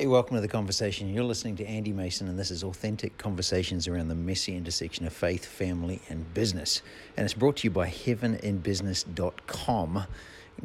[0.00, 1.12] Hi, welcome to the conversation.
[1.12, 5.12] You're listening to Andy Mason, and this is authentic conversations around the messy intersection of
[5.12, 6.80] faith, family, and business.
[7.18, 10.06] And it's brought to you by heaveninbusiness.com,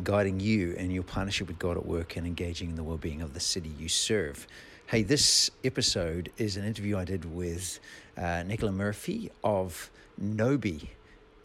[0.05, 3.21] guiding you in your partnership with God at work and engaging in the well being
[3.21, 4.47] of the city you serve.
[4.87, 7.81] Hey, this episode is an interview I did with
[8.17, 10.87] uh, Nicola Murphy of Gnowbe,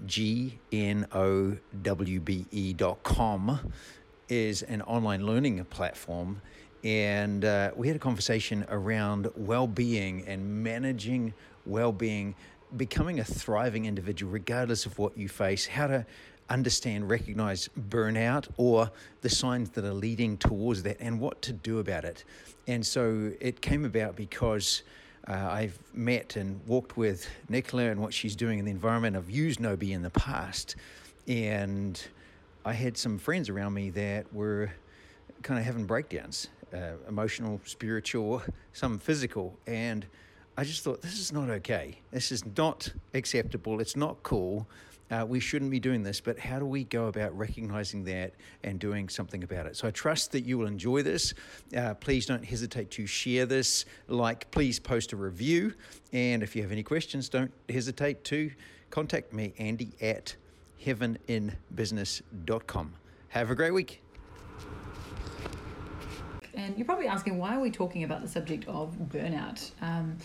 [0.07, 3.72] G N O W B E dot com,
[4.29, 6.41] is an online learning platform
[6.82, 11.32] and uh, we had a conversation around well-being and managing
[11.66, 12.34] well-being
[12.77, 16.05] becoming a thriving individual regardless of what you face how to
[16.48, 21.78] understand recognize burnout or the signs that are leading towards that and what to do
[21.78, 22.24] about it
[22.66, 24.83] and so it came about because
[25.28, 29.16] uh, I've met and walked with Nicola and what she's doing in the environment.
[29.16, 30.77] I've used Gnowbe in the past,
[31.28, 32.02] and
[32.64, 34.72] I had some friends around me that were
[35.42, 38.42] kind of having breakdowns uh, emotional, spiritual,
[38.73, 39.59] some physical.
[39.66, 40.06] And
[40.56, 41.98] I just thought, this is not okay.
[42.11, 43.81] This is not acceptable.
[43.81, 44.67] It's not cool.
[45.11, 48.78] Uh, we shouldn't be doing this, but how do we go about recognizing that and
[48.78, 49.77] doing something about it?
[49.77, 51.34] So I trust that you will enjoy this.
[51.77, 53.87] Uh, please don't hesitate to share this.
[54.06, 55.75] Like, please post a review.
[56.12, 58.53] And if you have any questions, don't hesitate to
[58.91, 60.37] contact me, Andy at
[60.84, 62.94] heaveninbusiness.com.
[63.28, 64.03] Have a great week.
[66.55, 69.70] And you're probably asking, why are we talking about the subject of burnout?
[69.81, 70.17] Um,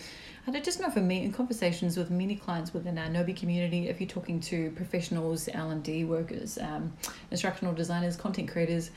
[0.46, 3.88] and I just know for me, in conversations with many clients within our Gnowbe community,
[3.88, 6.92] if you're talking to professionals, L&D workers, um,
[7.30, 8.90] instructional designers, content creators,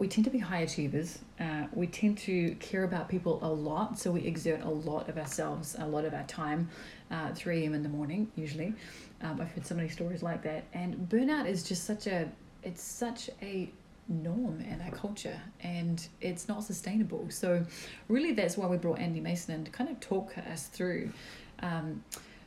[0.00, 1.18] we tend to be high achievers.
[1.38, 5.18] Uh, we tend to care about people a lot, so we exert a lot of
[5.18, 6.70] ourselves, a lot of our time,
[7.10, 7.74] uh, 3 a.m.
[7.74, 8.72] in the morning, usually.
[9.20, 10.64] Um, I've heard so many stories like that.
[10.72, 12.26] And burnout is just such a,
[12.62, 13.70] it's such a
[14.10, 17.26] norm in our culture and it's not sustainable.
[17.30, 17.64] So,
[18.08, 21.12] really, that's why we brought Andy Mason in to kind of talk us through.
[21.60, 22.04] Um,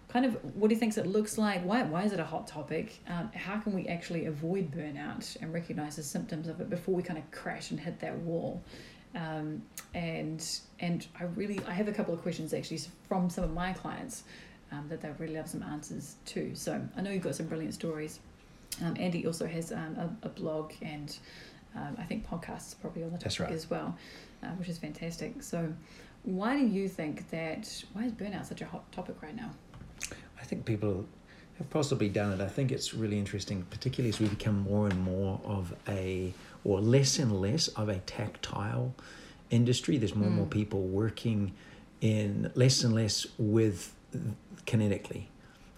[0.10, 1.64] kind of what he thinks it looks like.
[1.64, 3.00] Why, why is it a hot topic?
[3.08, 7.02] Um, how can we actually avoid burnout and recognize the symptoms of it before we
[7.02, 8.62] kind of crash and hit that wall?
[9.16, 10.44] Um, and
[10.80, 14.24] and I really I have a couple of questions actually from some of my clients
[14.72, 16.52] um, that they really love some answers to.
[16.56, 18.20] So I know you've got some brilliant stories.
[18.84, 21.16] Um, Andy also has um, a, a blog and
[21.76, 23.52] um, I think podcasts are probably on the topic right.
[23.52, 23.98] as well,
[24.44, 25.42] uh, which is fantastic.
[25.42, 25.74] So,
[26.24, 27.84] why do you think that?
[27.94, 29.52] Why is burnout such a hot topic right now?
[30.40, 31.06] I think people
[31.58, 32.42] have possibly done it.
[32.42, 36.34] I think it's really interesting, particularly as we become more and more of a,
[36.64, 38.94] or less and less of a tactile
[39.50, 39.98] industry.
[39.98, 40.32] There's more mm.
[40.32, 40.52] and more mm.
[40.52, 41.54] people working
[42.02, 43.94] in less and less with
[44.66, 45.26] kinetically.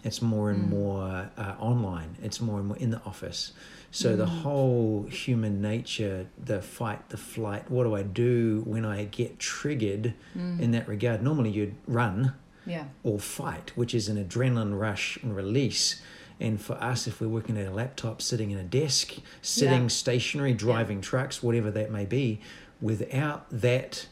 [0.05, 0.69] It's more and mm.
[0.69, 2.15] more uh, online.
[2.21, 3.53] It's more and more in the office.
[3.89, 4.17] So mm.
[4.17, 9.39] the whole human nature, the fight, the flight, what do I do when I get
[9.39, 10.59] triggered mm.
[10.59, 11.23] in that regard?
[11.23, 12.35] Normally you'd run
[12.67, 12.85] yeah.
[13.03, 16.01] or fight, which is an adrenaline rush and release.
[16.39, 19.87] And for us, if we're working at a laptop, sitting in a desk, sitting yeah.
[19.87, 21.03] stationary, driving yeah.
[21.03, 22.41] trucks, whatever that may be,
[22.79, 24.07] without that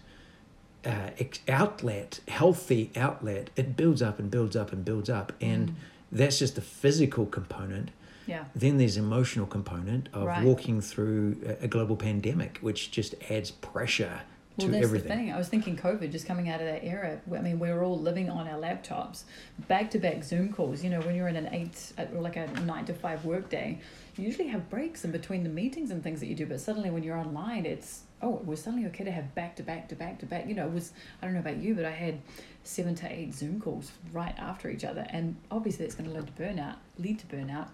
[0.86, 1.10] uh,
[1.48, 5.34] outlet, healthy outlet, it builds up and builds up and builds up.
[5.42, 5.74] And mm.
[6.12, 7.92] that's just the physical component.
[8.26, 8.46] Yeah.
[8.56, 10.44] Then there's emotional component of right.
[10.44, 14.22] walking through a, global pandemic, which just adds pressure
[14.58, 15.10] well, to that's everything.
[15.10, 15.34] the thing.
[15.34, 17.20] I was thinking COVID, just coming out of that era.
[17.36, 19.24] I mean, we were all living on our laptops,
[19.68, 20.84] back to back Zoom calls.
[20.84, 23.80] You know, when you're in an eight, uh, like a nine to five workday,
[24.16, 26.46] you usually have breaks in between the meetings and things that you do.
[26.46, 29.64] But suddenly, when you're online, it's oh, it was suddenly okay to have back to
[29.64, 30.48] back to back to back.
[30.48, 32.20] You know, it was I don't know about you, but I had
[32.64, 36.28] seven to eight Zoom calls right after each other, and obviously, that's going to lead
[36.28, 36.76] to burnout.
[36.98, 37.68] Lead to burnout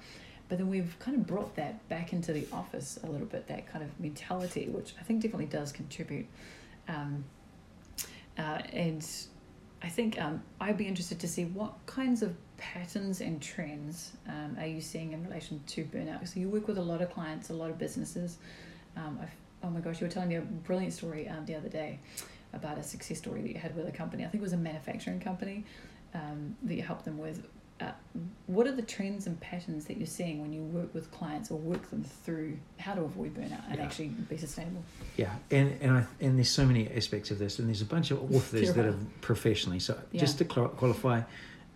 [0.50, 3.72] but then we've kind of brought that back into the office a little bit, that
[3.72, 6.26] kind of mentality, which I think definitely does contribute.
[6.88, 7.24] Um,
[8.38, 9.06] uh, and
[9.84, 14.58] I think um, I'd be interested to see what kinds of patterns and trends um,
[14.60, 16.28] are you seeing in relation to burnout?
[16.28, 18.40] So you work with a lot of clients, a lot of businesses.
[18.98, 19.30] Um, I've,
[19.64, 22.00] oh my gosh, you were telling me a brilliant story um, the other day
[22.54, 24.24] about a success story that you had with a company.
[24.24, 25.66] I think it was a manufacturing company
[26.14, 27.46] um, that you helped them with
[27.82, 27.92] uh,
[28.48, 31.58] what are the trends and patterns that you're seeing when you work with clients or
[31.58, 33.84] work them through how to avoid burnout and yeah.
[33.84, 34.84] actually be sustainable?
[35.16, 38.12] Yeah, and and I, and there's so many aspects of this, and there's a bunch
[38.12, 39.80] of authors that are professionally.
[39.80, 40.20] So yeah.
[40.20, 41.22] just to qualify,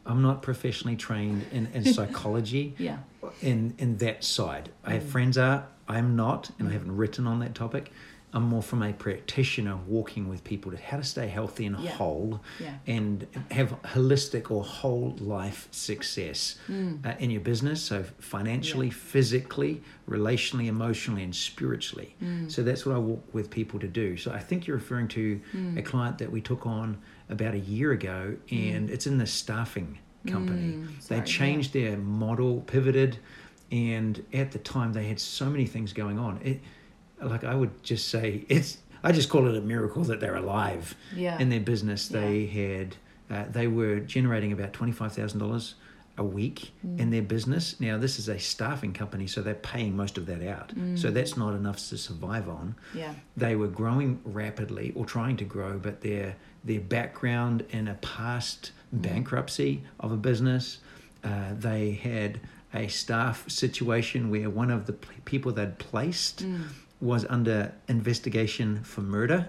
[0.06, 2.76] I'm not professionally trained in, in psychology.
[2.78, 2.98] yeah.
[3.42, 5.10] In in that side, I have mm.
[5.10, 5.68] friends are.
[5.88, 6.70] I'm not, and.
[6.70, 7.92] I haven't written on that topic.
[8.36, 11.92] I'm more from a practitioner walking with people to how to stay healthy and Yeah.
[11.92, 12.78] whole Yeah.
[12.88, 17.06] and have holistic or whole life success Mm.
[17.06, 17.80] uh, in your business.
[17.84, 22.16] So financially, physically, relationally, emotionally, and spiritually.
[22.24, 22.52] Mm.
[22.52, 24.18] So that's what I walk with people to do.
[24.18, 25.78] So I think you're referring to Mm.
[25.78, 26.98] a client that we took on
[27.30, 30.74] about a year ago, and it's in the staffing company.
[30.78, 31.26] Mm, they sorry, yeah.
[31.26, 33.18] changed their model, pivoted,
[33.74, 36.40] and at the time they had so many things going on.
[36.44, 36.60] It,
[37.22, 38.78] like I would just say, it's.
[39.06, 41.38] I just call it a miracle that they're alive Yeah.
[41.40, 42.10] in their business.
[42.10, 42.22] Yeah.
[42.22, 42.96] They had,
[43.30, 45.76] uh, they were generating about twenty five thousand dollars
[46.16, 47.00] a week Mm.
[47.00, 47.80] in their business.
[47.82, 50.70] Now this is a staffing company, so they're paying most of that out.
[50.96, 51.14] So Mm.
[51.14, 53.14] that's not enough to survive on yeah.
[53.36, 58.72] they were growing rapidly or trying to grow, but their their background in a past
[58.94, 60.78] bankruptcy of a business,
[61.26, 62.40] uh, they had
[62.74, 64.94] a staff situation where one of the
[65.26, 66.64] people they'd placed Mm.
[67.02, 69.48] was under investigation for murder.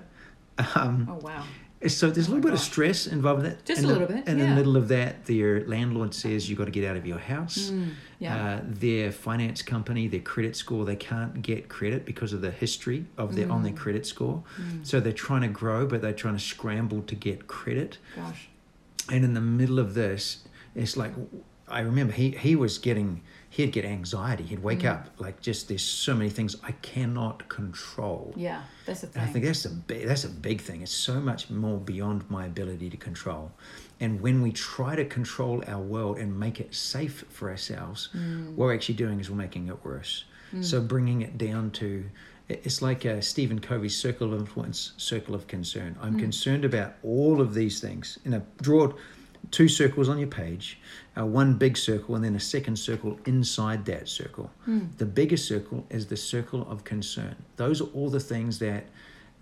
[0.76, 1.43] Um, Oh wow.
[1.88, 3.65] so there's a Oh little bit of stress involved in that.
[3.65, 4.49] Just in a the- little bit, In yeah.
[4.50, 7.71] the middle of that, their landlord says you've got to get out of your house.
[7.71, 7.88] Mm.
[8.21, 8.37] Yeah.
[8.37, 13.05] Uh, their finance company, their credit score, they can't get credit because of the history
[13.19, 13.77] of their on their Mm.
[13.85, 14.44] credit score.
[14.61, 14.87] Mm.
[14.87, 17.99] So they're trying to grow, but they're trying to scramble to get credit.
[18.15, 18.49] Gosh.
[19.11, 20.44] And in the middle of this,
[20.77, 21.12] it's like
[21.69, 24.43] I remember he he was getting he'd get anxiety.
[24.43, 24.90] He'd wake Mm.
[24.93, 28.32] up like just there's so many things I cannot control.
[28.37, 28.62] Yeah.
[28.84, 29.22] That's the thing.
[29.22, 30.82] And I think that's a big, that's a big thing.
[30.82, 33.52] It's so much more beyond my ability to control.
[34.00, 38.55] And when we try to control our world and make it safe for ourselves, Mm.
[38.56, 40.25] what we're actually doing is we're making it worse.
[40.60, 42.05] So bringing it down to
[42.49, 45.96] it's like uh, Stephen Covey's circle of influence, circle of concern.
[46.00, 48.19] I'm concerned about all of these things.
[48.25, 48.93] In a draw
[49.50, 50.79] two circles on your page,
[51.17, 54.50] uh, one big circle, and then a second circle inside that circle.
[54.99, 57.37] The bigger circle is the circle of concern.
[57.56, 58.85] Those are all the things that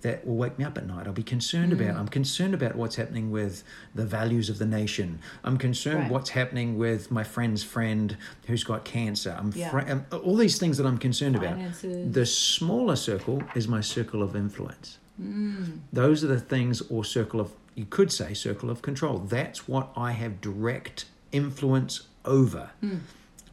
[0.02, 1.06] that will wake me up at night.
[1.06, 1.94] I'll be concerned about.
[1.94, 3.62] I'm concerned about what's happening with
[3.94, 5.20] the values of the nation.
[5.44, 6.10] I'm concerned Right.
[6.10, 8.16] what's happening with my friend's friend
[8.48, 9.32] who's got cancer.
[9.38, 9.70] I'm Yeah.
[9.70, 11.54] fr- um, all these things that I'm concerned about.
[11.54, 12.12] Finances.
[12.12, 14.98] The smaller circle is my circle of influence.
[15.22, 15.78] Mm.
[15.92, 19.18] Those are the things, or circle of, you could say, circle of control.
[19.18, 22.70] That's what I have direct influence over.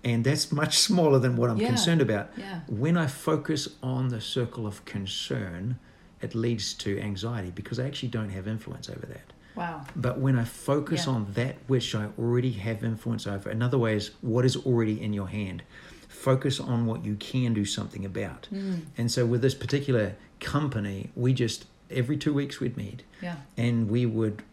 [0.03, 1.57] And that's much smaller than what I'm.
[1.57, 1.67] Yeah.
[1.67, 2.29] concerned about.
[2.37, 2.61] Yeah.
[2.67, 5.77] When I focus on the circle of concern,
[6.21, 9.33] it leads to anxiety because I actually don't have influence over that.
[9.55, 9.85] Wow.
[9.95, 11.13] But when I focus Yeah.
[11.13, 15.11] on that which I already have influence over, another way is what is already in
[15.13, 15.63] your hand.
[16.07, 18.47] Focus on what you can do something about.
[18.53, 18.81] Mm.
[18.97, 23.37] And so with this particular company, we just every two weeks we'd meet Yeah.
[23.57, 24.43] and we would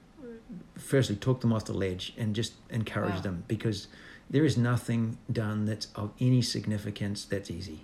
[0.77, 3.21] firstly talk them off the ledge and just encourage Wow.
[3.21, 3.89] them because
[4.31, 7.81] there is nothing done that's of any significance that's easy.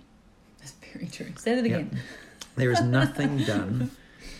[0.59, 1.31] That's very true.
[1.37, 1.99] Say that again.
[2.55, 3.89] There is nothing done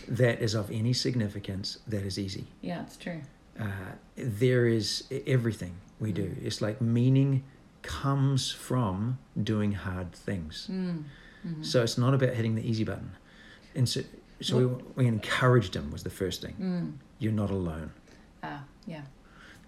[0.06, 2.46] that is of any significance that is easy.
[2.60, 3.22] Yeah, it's true.
[3.58, 3.66] Uh,
[4.14, 6.36] there is everything we do.
[6.40, 7.42] It's like meaning
[7.82, 10.68] comes from doing hard things.
[10.70, 11.02] Mm.
[11.44, 11.64] Mhm.
[11.64, 13.10] So it's not about hitting the easy button.
[13.74, 14.02] And so,
[14.40, 14.58] so
[14.96, 16.54] we, we encouraged him was the first thing.
[16.60, 16.92] Mm.
[17.18, 17.90] You're not alone.
[18.42, 19.02] Ah, yeah.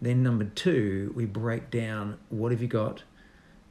[0.02, 3.02] Then number two, we break down what have you got,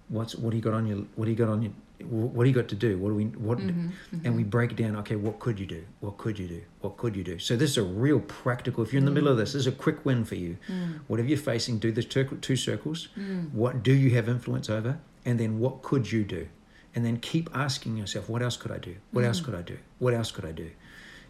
[0.10, 1.72] what's what do you got on your what do you got on your
[2.10, 2.98] what do you got to do?
[2.98, 3.92] What do we what Mhm,
[4.24, 4.96] and we break down.
[4.98, 5.84] Okay, what could you do?
[6.02, 6.62] What could you do?
[6.82, 7.40] What could you do?
[7.40, 8.84] So this is a real practical.
[8.84, 10.58] If you're in the middle of this, this is a quick win for you.
[10.68, 11.00] Mm.
[11.08, 13.10] Whatever you're facing, do the two, circles.
[13.18, 13.54] Mm.
[13.54, 15.00] What do you have influence over?
[15.24, 16.48] And then what could you do?
[16.94, 18.96] And then keep asking yourself, what else could I do?
[19.12, 19.46] What else Mm.
[19.46, 19.78] could I do?
[20.00, 20.70] What else could I do?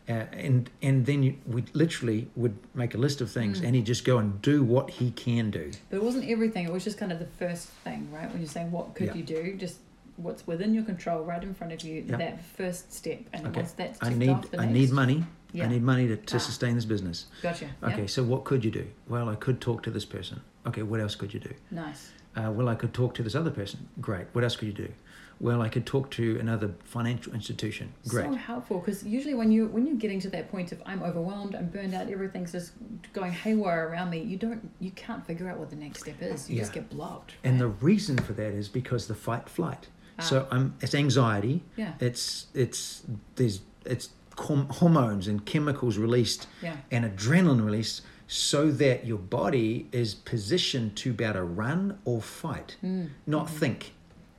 [0.07, 3.65] And and then you, we literally would make a list of things, Mm.
[3.65, 5.71] and he'd just go and do what he can do.
[5.89, 6.65] But it wasn't everything.
[6.65, 8.29] It was just kind of the first thing, right?
[8.31, 9.15] When you're saying what could Yeah.
[9.15, 9.77] you do, just
[10.17, 12.05] what's within your control, right in front of you.
[12.07, 12.17] Yeah.
[12.17, 13.59] That first step, and Okay.
[13.61, 15.25] once that's I need off, the I need money.
[15.53, 15.65] Yeah.
[15.65, 16.39] I need money to, to Ah.
[16.39, 17.25] sustain this business.
[17.41, 17.69] Gotcha.
[17.81, 18.85] Okay, so what could you do?
[19.07, 20.41] Well, I could talk to this person.
[20.67, 21.53] Okay, what else could you do?
[21.71, 22.11] Nice.
[22.35, 23.87] Uh, well, I could talk to this other person.
[24.01, 24.27] Great.
[24.33, 24.89] What else could you do?
[25.39, 27.93] Well, I could talk to another financial institution.
[28.07, 28.25] Great.
[28.25, 31.55] So helpful because usually when you when you're getting to that point of I'm overwhelmed,
[31.55, 32.71] I'm burned out, everything's just
[33.13, 34.19] going haywire around me.
[34.21, 36.49] You don't, you can't figure out what the next step is.
[36.49, 37.33] You just get blocked.
[37.43, 39.87] and the reason for that is because the fight flight.
[40.19, 40.21] Ah.
[40.21, 41.63] So um, it's anxiety.
[41.75, 43.03] yeah, It's it's
[43.35, 49.87] there's it's horm- hormones and chemicals released yeah, and adrenaline released so that your body
[49.91, 53.09] is positioned to be able to run or fight, mm.
[53.27, 53.93] not think.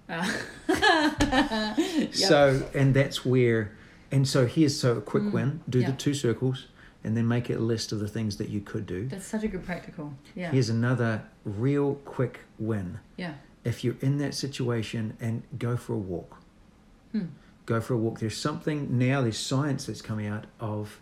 [0.69, 2.15] Yep.
[2.15, 3.73] So, and that's where,
[4.11, 5.91] and so here's so a quick Mm, win do yeah.
[5.91, 6.67] the two circles
[7.05, 9.07] and then make it a list of the things that you could do.
[9.09, 10.13] that's such a good practical.
[10.35, 12.99] Yeah, Here's another real quick win.
[13.17, 13.35] yeah,
[13.65, 16.41] If you're in that situation and go for a walk,
[17.13, 17.27] Hmm.
[17.65, 18.19] go for a walk.
[18.21, 19.23] There's something now.
[19.23, 21.01] There's science that's coming out of.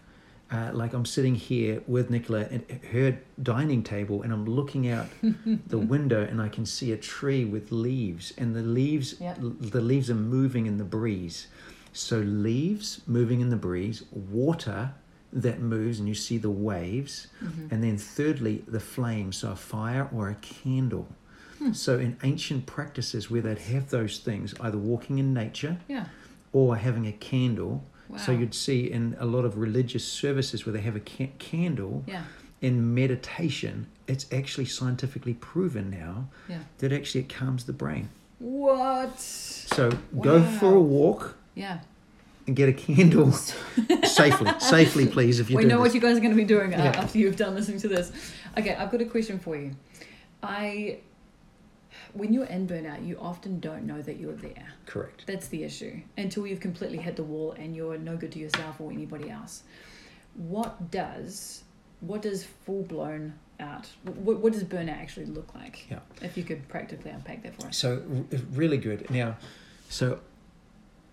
[0.55, 5.09] Uh, like I'm sitting here with Nicola at her dining table, and I'm looking out
[5.67, 9.39] the window, and I can see a tree with leaves, and the leaves, Yep.
[9.41, 11.49] the leaves are moving in the breeze.
[11.93, 14.93] So leaves moving in the breeze, water
[15.33, 17.27] that moves, and you see the waves,
[17.71, 21.09] and then thirdly the flame, so a fire or a candle.
[21.73, 26.07] So in ancient practices where they'd have those things, either walking in nature Yeah.
[26.53, 27.83] or having a candle.
[28.17, 32.05] So you'd see in a lot of religious services where they have a ca- candle
[32.07, 32.23] Yeah.
[32.61, 36.59] in meditation, it's actually scientifically proven now Yeah.
[36.79, 38.09] that actually it calms the brain.
[38.39, 39.19] What?
[39.21, 41.81] So go for a walk Yeah.
[42.47, 43.33] and get a candle
[44.05, 45.41] safely, safely, please.
[45.41, 45.89] If you we know this.
[45.89, 47.01] what you guys are going to be doing uh, Yeah.
[47.03, 48.13] after you've done listening to this.
[48.59, 49.73] Okay, I've got a question for you.
[50.43, 50.99] I,
[52.15, 54.69] when you're in burnout, you often don't know that you're there.
[54.87, 55.25] Correct.
[55.27, 58.81] That's the issue until you've completely hit the wall and you're no good to yourself
[58.81, 59.65] or anybody else.
[60.35, 61.65] What does
[62.01, 63.89] what does full blown out?
[64.05, 65.87] What, what does burnout actually look like?
[65.91, 66.01] Yeah.
[66.23, 67.77] If you could practically unpack that for us.
[67.77, 68.03] So
[68.53, 69.11] really good.
[69.11, 69.37] Now,
[69.89, 70.21] so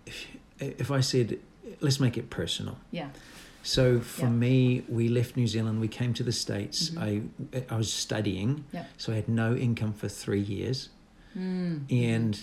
[0.05, 0.27] if,
[0.59, 1.39] if I said,
[1.79, 2.77] let's make it personal.
[2.91, 3.09] Yeah.
[3.63, 4.29] So for Yeah.
[4.31, 5.79] me, we left New Zealand.
[5.81, 6.89] We came to the States.
[6.89, 7.01] Mhm.
[7.01, 8.89] I I was studying, Yep.
[8.97, 10.89] so I had no income for three years,
[11.37, 11.81] Mm.
[11.91, 12.39] and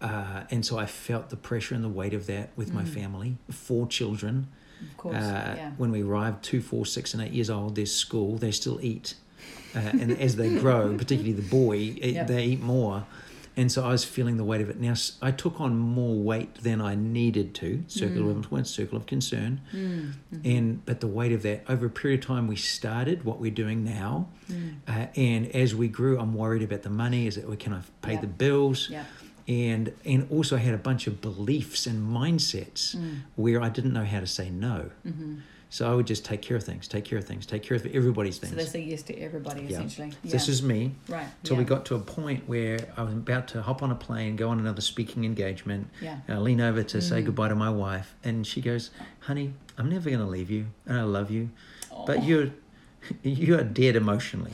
[0.00, 2.88] uh, and so I felt the pressure and the weight of that with my Mm.
[2.88, 4.48] family, four children.
[4.80, 5.14] Of course.
[5.16, 5.70] Uh, yeah.
[5.76, 8.36] When we arrived, two, four, six, and eight years old, there's school.
[8.36, 9.14] They still eat,
[9.76, 12.26] uh, and as they grow, particularly the boy, it, Yep.
[12.26, 13.06] they eat more.
[13.56, 14.80] And so I was feeling the weight of it.
[14.80, 17.84] Now I took on more weight than I needed to.
[17.86, 18.30] Circle Mm.
[18.30, 20.12] of influence, circle of concern, Mm.
[20.44, 23.50] and but the weight of that over a period of time, we started what we're
[23.50, 24.74] doing now, Mm.
[24.88, 27.26] uh, and as we grew, I'm worried about the money.
[27.26, 28.88] Is it we can I pay the bills?
[28.90, 29.04] Yeah.
[29.48, 33.22] and and also I had a bunch of beliefs and mindsets Mm.
[33.34, 34.90] where I didn't know how to say no.
[35.02, 35.34] hmm
[35.72, 37.86] So I would just take care of things, take care of things, take care of
[37.86, 38.50] everybody's things.
[38.52, 39.68] So they say yes to everybody Yeah.
[39.78, 40.12] essentially.
[40.22, 40.30] Yeah.
[40.32, 40.92] This is me.
[41.08, 41.26] right.
[41.44, 41.60] Till yeah.
[41.60, 44.50] we got to a point where I was about to hop on a plane, go
[44.50, 45.88] on another speaking engagement.
[46.02, 46.18] Yeah.
[46.28, 47.24] And I lean over to say Mm.
[47.24, 50.98] goodbye to my wife, and she goes, "Honey, I'm never going to leave you, and
[50.98, 51.48] I love you,
[52.06, 52.22] but Oh.
[52.22, 52.50] you're
[53.22, 54.52] you are dead emotionally."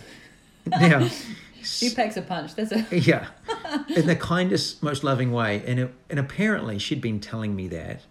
[0.67, 1.09] now,
[1.65, 2.55] She packs a punch.
[2.55, 3.27] That's a yeah,
[3.89, 5.65] in the kindest, most loving way.
[5.67, 8.03] And it, and apparently she'd been telling me that.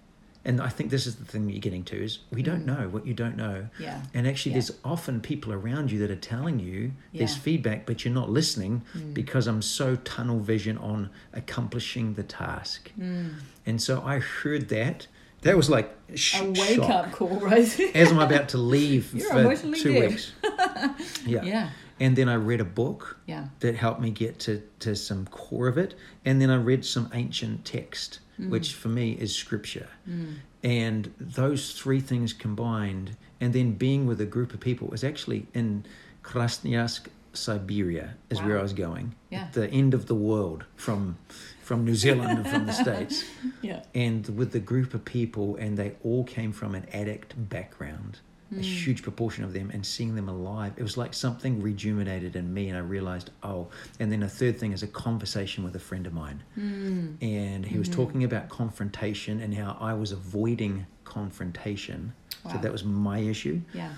[0.47, 2.65] And I think this is the thing that you're getting to is we don't Mm.
[2.77, 3.67] know what you don't know.
[3.79, 4.01] yeah.
[4.13, 4.59] And actually, Yeah.
[4.59, 7.41] there's often people around you that are telling you there's Yeah.
[7.41, 9.13] feedback, but you're not listening Mm.
[9.13, 12.91] because I'm so tunnel vision on accomplishing the task.
[12.99, 13.33] Mm.
[13.65, 15.07] And so I heard that.
[15.41, 16.89] That was like sh- A wake shock.
[16.89, 17.79] up call, right?
[17.93, 20.09] As I'm about to leave You're for two dead.
[20.11, 20.31] weeks.
[21.25, 21.43] Yeah.
[21.43, 21.69] yeah.
[21.99, 23.47] And then I read a book Yeah.
[23.59, 25.95] that helped me get to, to some core of it.
[26.25, 28.49] And then I read some ancient text, Mm.
[28.49, 29.87] which for me is scripture.
[30.07, 30.35] Mm.
[30.63, 35.47] And those three things combined, and then being with a group of people, was actually
[35.55, 35.85] in
[36.23, 39.15] Krasnoyarsk, Siberia, is where I was going.
[39.29, 39.47] Yeah.
[39.53, 41.17] The end of the world from
[41.61, 43.25] from New Zealand and from the States.
[43.61, 43.83] Yeah.
[43.93, 48.19] And with the group of people, and they all came from an addict background,
[48.51, 48.61] a Mm.
[48.61, 52.69] huge proportion of them, and seeing them alive, it was like something rejuvenated in me.
[52.69, 53.67] And I realized, oh,
[53.99, 56.43] and then a third thing is a conversation with a friend of mine.
[56.57, 57.21] Mm.
[57.21, 57.93] And he was Mhm.
[57.93, 62.13] talking about confrontation and how I was avoiding confrontation.
[62.51, 63.89] So that was my issue, Yeah.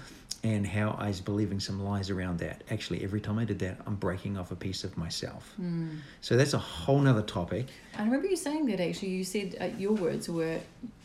[0.44, 2.64] And how I was believing some lies around that.
[2.72, 5.54] Actually, every time I did that, I'm breaking off a piece of myself.
[5.62, 5.98] Mm.
[6.22, 7.68] So that's a whole nother topic.
[7.98, 9.10] I remember you saying that actually.
[9.10, 10.60] You said uh, your words were,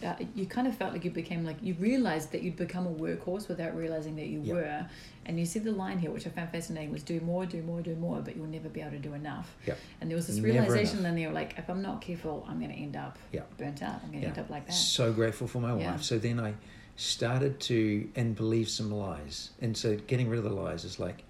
[0.05, 2.91] uh, you kind of felt like you became like, you realized that you'd become a
[2.91, 4.55] workhorse without realizing that you Yep.
[4.55, 4.87] were.
[5.27, 7.81] And you said the line here, which I found fascinating, was do more, do more,
[7.81, 9.57] do more, but you'll never be able to do enough.
[9.67, 9.79] Yep.
[10.01, 11.15] And there was this Never realization, enough.
[11.17, 13.57] they were like, if I'm not careful, I'm going to end up Yep.
[13.57, 14.01] burnt out.
[14.05, 14.29] I'm going to Yeah.
[14.29, 14.73] end up like that.
[14.75, 15.93] So grateful for my Yeah.
[15.93, 16.03] wife.
[16.03, 16.53] So then I
[16.97, 19.51] started to and believe some lies.
[19.61, 21.25] And so getting rid of the lies is like,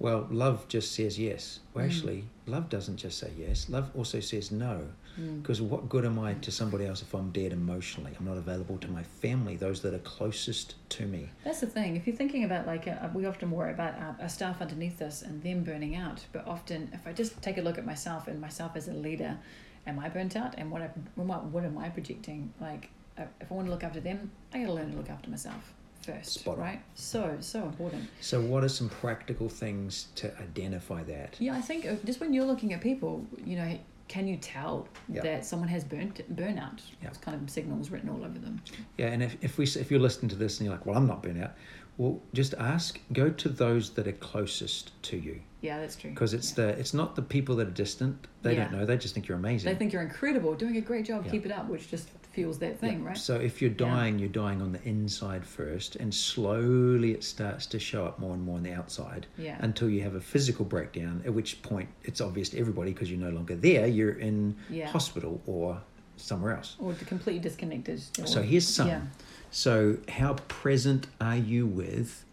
[0.00, 1.60] well, love just says yes.
[1.72, 1.88] Well, Mm.
[1.88, 3.68] actually, love doesn't just say yes.
[3.68, 4.88] Love also says no.
[5.18, 5.40] Mm.
[5.40, 8.10] Because what good am I to somebody else if I'm dead emotionally?
[8.18, 11.30] I'm not available to my family, those that are closest to me.
[11.44, 11.94] That's the thing.
[11.94, 15.22] If you're thinking about like, uh, we often worry about our, our staff underneath us
[15.22, 16.24] and them burning out.
[16.32, 19.38] But often, if I just take a look at myself and myself as a leader,
[19.86, 20.54] am I burnt out?
[20.58, 22.52] And what I, what, what am I projecting?
[22.60, 25.10] Like, uh, if I want to look after them, I got to learn to look
[25.10, 26.82] after myself first, Spot right?
[26.94, 28.08] So so important.
[28.20, 31.36] So, what are some practical things to identify that?
[31.38, 33.78] Yeah, I think uh, just when you're looking at people, you know,
[34.08, 35.22] can you tell Yeah.
[35.22, 36.80] that someone has burnt burnout?
[37.02, 37.08] Yeah.
[37.08, 38.60] It's kind of signals written all over them.
[38.98, 41.06] Yeah, and if, if we if you're listening to this and you're like, well, I'm
[41.06, 41.52] not burnt out,
[41.96, 43.00] well, just ask.
[43.12, 46.10] Go to those that are closest to you, Yeah, that's true.
[46.10, 46.66] because it's Yeah.
[46.66, 48.26] the it's not the people that are distant.
[48.42, 48.84] They don't know.
[48.84, 49.72] They just think you're amazing.
[49.72, 51.24] They think you're incredible, doing a great job.
[51.24, 51.30] Yeah.
[51.30, 53.06] Keep it up, which just fuels that thing, Yeah.
[53.08, 53.16] right?
[53.18, 53.76] So if you're Yeah.
[53.90, 58.34] dying, you're dying on the inside first, and slowly it starts to show up more
[58.34, 59.56] and more on the outside Yeah.
[59.60, 61.22] until you have a physical breakdown.
[61.24, 63.86] At which point it's obvious to everybody because you're no longer there.
[63.86, 64.88] You're in Yeah.
[64.88, 65.80] hospital or
[66.16, 66.76] somewhere else.
[66.78, 68.00] or completely disconnected.
[68.20, 68.86] or- So here's some.
[68.88, 69.02] Yeah.
[69.50, 72.24] So how present are you with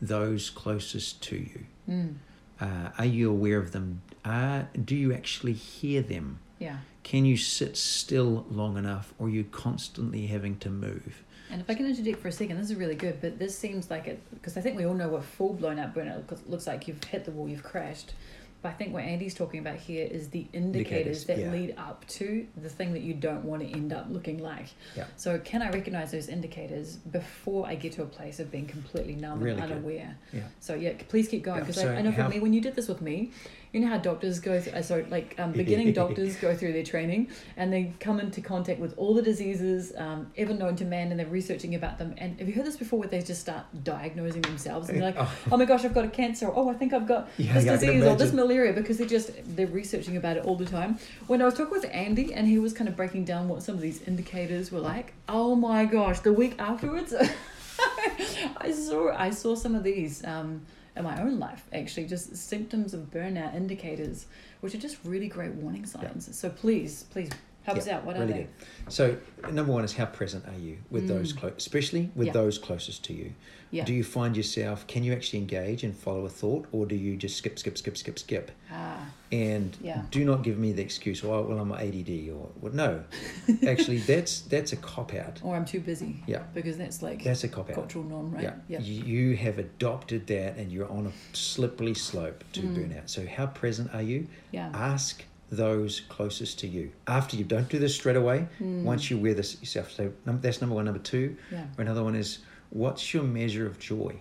[0.00, 1.60] those closest to you?
[1.88, 2.14] Mm.
[2.60, 4.02] Uh, are you aware of them?
[4.24, 6.38] Uh, do you actually hear them?
[6.58, 6.78] Yeah.
[7.02, 11.22] Can you sit still long enough, or are you constantly having to move?
[11.50, 13.88] And if I can interject for a second, this is really good, but this seems
[13.90, 16.66] like it because I think we all know what full blown out burnout looks, looks
[16.66, 16.88] like.
[16.88, 18.14] You've hit the wall, you've crashed.
[18.62, 21.50] But I think what Andy's talking about here is the indicators, Indicators, that yeah.
[21.52, 24.68] lead up to the thing that you don't want to end up looking like.
[24.96, 25.04] Yeah.
[25.16, 29.14] So can I recognize those indicators before I get to a place of being completely
[29.14, 29.76] numb Really and good.
[29.76, 30.16] unaware?
[30.32, 30.40] Yeah.
[30.58, 32.54] So yeah, please keep going Yeah, because so I, I know for how- me when
[32.54, 33.30] you did this with me,
[33.76, 36.82] you know how doctors go through, uh, so like um, beginning doctors go through their
[36.82, 37.28] training
[37.58, 41.20] and they come into contact with all the diseases um, ever known to man and
[41.20, 42.14] they're researching about them.
[42.16, 45.16] And have you heard this before where they just start diagnosing themselves and they're like,
[45.18, 45.30] Oh.
[45.52, 46.50] oh my gosh, I've got a cancer.
[46.54, 49.30] Oh, I think I've got Yeah, this yeah, disease or this malaria because they're just
[49.54, 50.98] they're researching about it all the time.
[51.26, 53.74] When I was talking with Andy and he was kind of breaking down what some
[53.74, 57.12] of these indicators were like, oh my gosh, the week afterwards,
[58.56, 60.62] I saw I saw some of these um,
[60.96, 64.26] in my own life actually, just symptoms of burnout indicators,
[64.60, 66.34] which are just really great warning signs.
[66.36, 67.30] So please, please
[67.64, 68.04] help us out.
[68.04, 68.42] What really are they?
[68.44, 68.48] good.
[68.92, 69.16] So
[69.52, 72.28] number one is how present are you with those close, especially with Mm.
[72.28, 72.32] Yeah.
[72.32, 73.32] those closest to you.
[73.76, 73.84] Yeah.
[73.84, 74.86] Do you find yourself?
[74.86, 77.96] Can you actually engage and follow a thought, or do you just skip, skip, skip,
[77.98, 78.50] skip, skip?
[78.72, 80.02] Ah, And Yeah.
[80.10, 81.22] do not give me the excuse.
[81.24, 82.90] Oh, well, I'm ADD, or well, no.
[83.72, 85.40] actually, that's that's a cop out.
[85.42, 86.22] or I'm too busy.
[86.26, 86.42] Yeah.
[86.54, 87.74] Because that's like That's a cop out.
[87.74, 88.54] cultural norm, right?
[88.68, 88.80] Yeah.
[88.80, 93.08] You have adopted that, and you're on a slippery slope to burnout.
[93.10, 94.20] So how present are you?
[94.20, 94.28] Mm.
[94.52, 94.70] Yeah.
[94.72, 96.90] Ask those closest to you.
[97.06, 98.46] After you don't do this straight away.
[98.60, 99.92] Once you wear this yourself.
[99.92, 100.84] So that's number one.
[100.86, 101.36] Number two.
[101.52, 101.64] Yeah.
[101.78, 102.38] Or another one is,
[102.70, 104.16] what's your measure of joy?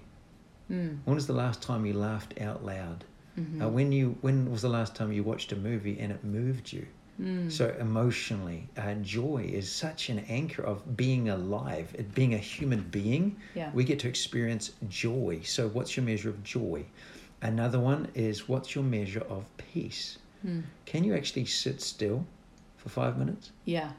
[0.71, 0.97] Mm.
[1.05, 3.03] When was the last time you laughed out loud?
[3.39, 3.61] Mm-hmm.
[3.61, 6.71] Uh, when you when was the last time you watched a movie and it moved
[6.73, 6.87] you?
[7.21, 7.51] Mm.
[7.51, 12.81] So emotionally, uh, joy is such an anchor of being alive, it being a human
[12.91, 13.37] being.
[13.53, 13.71] Yeah.
[13.73, 15.41] We get to experience joy.
[15.43, 16.85] So, what's your measure of joy?
[17.41, 20.17] Another one is what's your measure of peace?
[20.45, 20.63] Mm.
[20.85, 22.25] Can you actually sit still
[22.77, 23.91] for five minutes Yeah.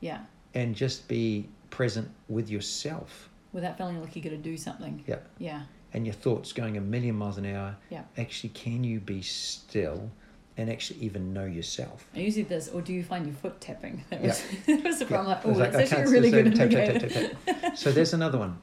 [0.00, 0.20] Yeah.
[0.54, 3.28] and just be present with yourself?
[3.54, 5.02] Without feeling like you got to do something.
[5.06, 5.20] Yeah.
[5.38, 5.62] Yeah.
[5.94, 7.76] And your thoughts going a million miles an hour.
[7.88, 8.02] Yeah.
[8.18, 10.10] Actually, can you be still
[10.56, 12.06] and actually even know yourself?
[12.14, 14.04] I usually this, or do you find your foot tapping?
[14.10, 14.26] That Yeah.
[14.28, 15.28] was, that was the problem.
[15.28, 15.34] Yeah.
[15.36, 17.08] Like, oh, It's like, that's actually really good tap, tap, indicator.
[17.08, 17.76] tap, tap, tap.
[17.78, 18.58] So there's another one.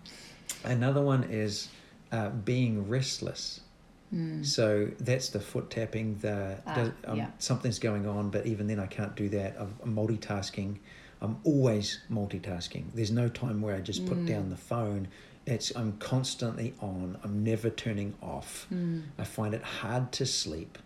[0.66, 1.70] Another one is
[2.12, 3.62] uh, being restless.
[4.14, 4.46] Mm.
[4.46, 6.18] So that's the foot tapping.
[6.18, 7.28] The Ah, does, um, yeah.
[7.40, 9.56] something's going on, but even then I can't do that.
[9.58, 10.80] I'm multitasking.
[11.22, 12.86] I'm always multitasking.
[12.94, 14.28] There's no time where I just put Mm.
[14.28, 15.08] down the phone.
[15.46, 17.18] It's I'm constantly on.
[17.24, 18.68] I'm never turning off.
[18.74, 19.04] Mm.
[19.18, 20.78] I find it hard to sleep.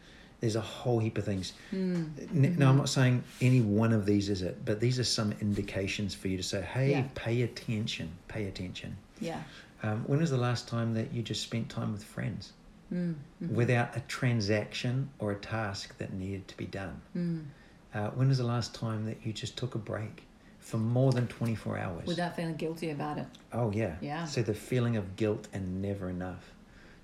[0.41, 1.53] There's a whole heap of things.
[1.73, 2.09] Mm.
[2.45, 5.33] N- Now, I'm not saying any one of these is it, but these are some
[5.41, 7.07] indications for you to say, hey, Yeah.
[7.15, 8.97] pay attention, pay attention.
[9.21, 9.41] Yeah.
[9.83, 12.51] Um, when was the last time that you just spent time with friends
[12.93, 13.15] Mm.
[13.41, 17.01] without a transaction or a task that needed to be done?
[17.15, 17.43] Mm.
[17.95, 20.23] Uh, when was the last time that you just took a break
[20.59, 22.05] for more than 24 hours?
[22.05, 23.25] Without feeling guilty about it.
[23.53, 23.95] oh, yeah.
[24.01, 24.25] Yeah.
[24.25, 26.51] So the feeling of guilt and never enough.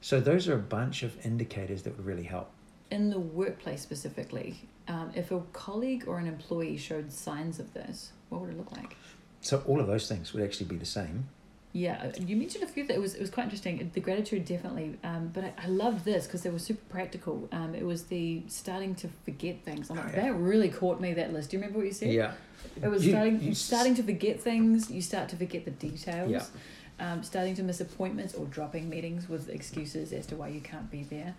[0.01, 2.51] So those are a bunch of indicators that would really help.
[2.89, 8.11] In the workplace specifically, um, if a colleague or an employee showed signs of this,
[8.27, 8.97] what would it look like?
[9.39, 11.29] So all of those things would actually be the same.
[11.73, 13.89] Yeah, uh, you mentioned a few that it was it was quite interesting.
[13.93, 17.47] The gratitude definitely, um, but I, I loved this because they were super practical.
[17.53, 19.89] Um, it was the starting to forget things.
[19.89, 20.23] I'm Oh, yeah.
[20.23, 21.13] that really caught me.
[21.13, 21.51] That list.
[21.51, 22.11] Do you remember what you said?
[22.11, 22.33] Yeah.
[22.81, 24.91] It was You- starting you starting to forget things.
[24.91, 26.29] You start to forget the details.
[26.31, 26.43] Yeah.
[26.99, 30.91] Um, starting to miss appointments or dropping meetings with excuses as to why you can't
[30.91, 31.33] be there.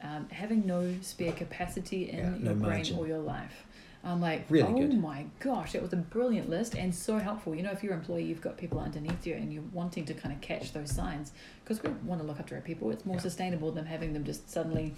[0.00, 2.98] Um, having no spare capacity in Yeah, your no brain margin.
[2.98, 3.64] or your life.
[4.04, 5.00] I'm like, Really oh good.
[5.00, 7.54] my gosh, it was a brilliant list and so helpful.
[7.54, 10.14] You know, if you're an employee, you've got people underneath you and you're wanting to
[10.14, 11.32] kind of catch those signs
[11.64, 12.90] because we want to look after our people.
[12.90, 13.22] It's more Yeah.
[13.22, 14.94] sustainable than having them just suddenly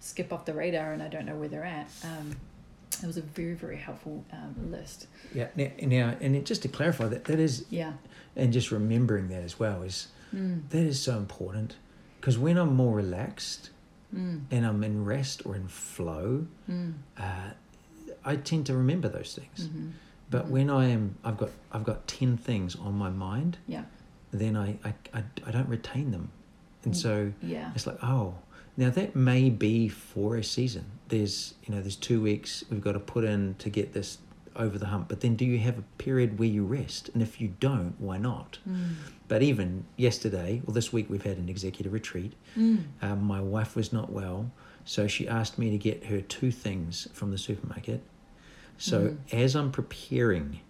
[0.00, 1.88] skip off the radar and I don't know where they're at.
[2.04, 2.36] Um,
[3.02, 5.06] it was a very, very helpful um, list.
[5.34, 5.48] Yeah.
[5.56, 7.94] Now, now, and it, just to clarify that, that is, Yeah.
[8.36, 10.68] and just remembering that as well is Mm.
[10.70, 11.76] that is so important
[12.20, 13.70] because when I'm more relaxed
[14.14, 14.42] Mm.
[14.50, 16.94] and I'm in rest or in flow, Mm.
[17.16, 17.50] uh,
[18.26, 19.68] I tend to remember those things.
[19.68, 19.92] Mhm.
[20.28, 20.50] But Mhm.
[20.50, 23.58] when I am, I've got, I've got ten things on my mind.
[23.68, 23.84] Yeah.
[24.32, 26.30] Then I, I, I, I don't retain them,
[26.84, 26.96] and Mm.
[26.96, 27.70] so Yeah.
[27.74, 28.34] it's like, oh,
[28.76, 30.84] now that may be for a season.
[31.08, 34.18] There's, you know, there's two weeks we've got to put in to get this
[34.56, 35.06] over the hump.
[35.08, 37.08] But then, do you have a period where you rest?
[37.14, 38.58] And if you don't, why not?
[38.68, 38.94] Mm.
[39.28, 42.32] But even yesterday, or this week, we've had an executive retreat.
[42.56, 42.84] Mm.
[43.02, 44.50] Um, my wife was not well,
[44.84, 48.02] so she asked me to get her two things from the supermarket.
[48.78, 49.16] So Mm.
[49.32, 50.60] as I'm preparing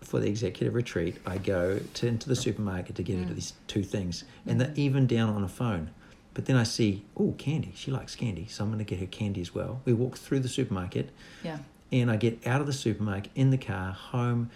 [0.00, 3.34] for the executive retreat, I go to, into the supermarket to get her Mm.
[3.34, 5.90] these two things, and they're even down on a phone.
[6.34, 7.72] But then I see, oh, candy.
[7.74, 9.80] She likes candy, so I'm going to get her candy as well.
[9.84, 11.10] We walk through the supermarket,
[11.42, 11.58] Yeah.
[11.90, 14.50] and I get out of the supermarket in the car home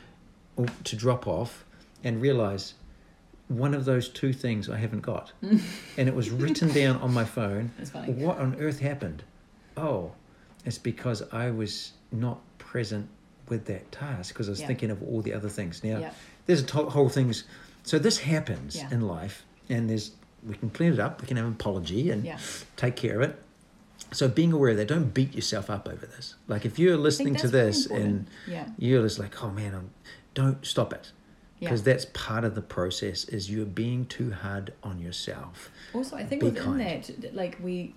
[0.85, 1.65] to drop off
[2.05, 2.75] and realize
[3.49, 5.33] one of those two things I haven't got.
[5.43, 7.73] and it was written down on my phone.
[7.79, 8.13] That's funny.
[8.13, 9.25] What on earth happened?
[9.77, 10.13] Oh,
[10.67, 13.09] it's because I was not present
[13.49, 14.69] with that task because I was Yeah.
[14.69, 15.83] thinking of all the other things.
[15.83, 16.13] Now, Yeah.
[16.47, 17.43] there's a to- whole things.
[17.83, 18.89] So this happens Yeah.
[18.93, 20.13] in life, and there's
[20.47, 21.21] we can clean it up.
[21.21, 22.39] We can have an apology and Yeah.
[22.77, 23.43] take care of it.
[24.13, 26.35] So being aware of that, don't beat yourself up over this.
[26.49, 28.69] Like if you're listening to this and yeah.
[28.79, 29.91] you're just like, oh man, I'm,
[30.33, 31.11] don't stop it.
[31.59, 31.69] Yeah.
[31.69, 35.71] Because that's part of the process is you're being too hard on yourself.
[35.93, 37.05] Also, I think Be within kind.
[37.19, 37.95] that, like we,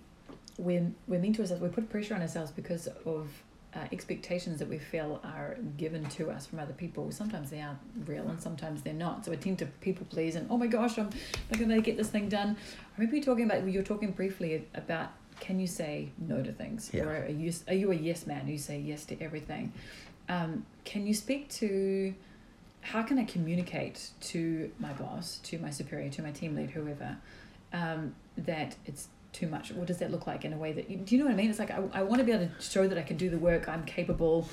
[0.57, 1.61] we're, we're mean to ourselves.
[1.61, 3.41] We put pressure on ourselves because of
[3.75, 7.11] uh, expectations that we feel are given to us from other people.
[7.11, 9.25] Sometimes they are real, and sometimes they're not.
[9.25, 11.09] So we tend to people please, and oh my gosh, I'm
[11.49, 12.55] not going to get this thing done.
[12.59, 16.51] I remember you talking about you were talking briefly about can you say no to
[16.51, 17.03] things, Yeah.
[17.03, 18.47] or are you are you a yes man?
[18.47, 19.73] You say yes to everything.
[20.29, 22.13] Um, can you speak to
[22.81, 27.17] how can I communicate to my boss, to my superior, to my team lead, whoever,
[27.71, 29.71] um, that it's too much?
[29.71, 31.37] What does that look like in a way that you, do you know what I
[31.37, 31.49] mean?
[31.49, 33.37] It's like I, I want to be able to show that I can do the
[33.37, 34.47] work, I'm capable.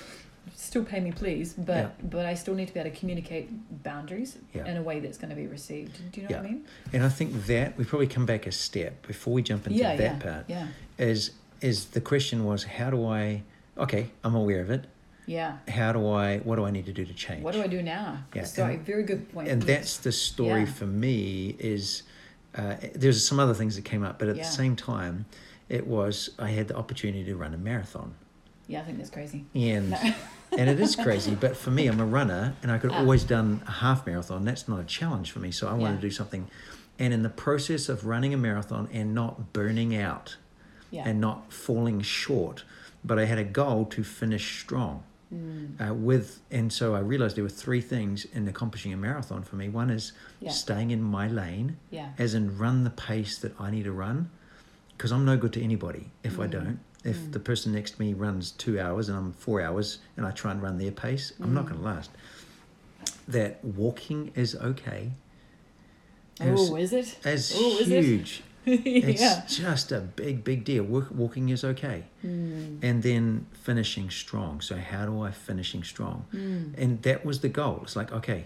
[0.56, 1.88] Still pay me, please, but Yeah.
[2.02, 3.50] but I still need to be able to communicate
[3.82, 4.66] boundaries Yeah.
[4.66, 6.10] in a way that's going to be received.
[6.12, 6.64] Do you know what I mean?
[6.94, 9.96] And I think that we probably come back a step before we jump into yeah,
[9.96, 10.44] that yeah, part.
[10.48, 10.66] yeah,
[10.98, 13.42] Is is the question was how do I
[13.76, 14.86] okay, I'm aware of it.
[15.26, 15.58] yeah.
[15.68, 17.42] How do I what do I need to do to change?
[17.44, 18.24] What do I do now?
[18.34, 19.46] Yeah, Sorry, and- very good point.
[19.48, 19.68] and Yes.
[19.68, 20.72] that's the story Yeah.
[20.78, 22.02] for me is
[22.56, 24.42] uh, there's some other things that came up but at Yeah.
[24.44, 25.26] the same time
[25.68, 28.14] it was i had the opportunity to run a marathon
[28.66, 29.44] yeah, I think that's crazy.
[29.54, 29.98] and No.
[30.58, 33.02] and it is crazy but for me i'm a runner and i could have Ah.
[33.02, 36.00] always done a half marathon that's not a challenge for me so i wanted Yeah.
[36.00, 36.48] to do something
[36.98, 40.36] and in the process of running a marathon and not burning out
[40.90, 41.04] Yeah.
[41.08, 42.64] and not falling short
[43.04, 45.04] but i had a goal to finish strong
[45.34, 45.90] Mm.
[45.90, 49.54] uh, with and so I realized there were three things in accomplishing a marathon for
[49.56, 49.68] me.
[49.68, 50.50] One is Yeah.
[50.50, 52.08] staying in my lane, Yeah.
[52.18, 54.28] as in run the pace that I need to run,
[54.96, 56.50] because I'm no good to anybody if I Mm.
[56.50, 56.78] don't.
[57.04, 57.32] If Mm.
[57.32, 60.50] the person next to me runs two hours and I'm four hours and I try
[60.50, 61.68] and run their pace, I'm not Mm.
[61.68, 62.10] going to last.
[63.28, 65.12] That walking is okay.
[66.40, 67.18] Oh, is it?
[67.24, 68.42] As Oh, is it?
[68.66, 69.44] It's yeah.
[69.48, 70.84] just a big, big deal.
[70.84, 72.04] Walk, walking is okay.
[72.24, 72.78] Mm.
[72.82, 74.60] And then finishing strong.
[74.60, 76.26] So how do I finishing strong?
[76.34, 76.74] Mm.
[76.76, 77.80] And that was the goal.
[77.82, 78.44] It's like, okay,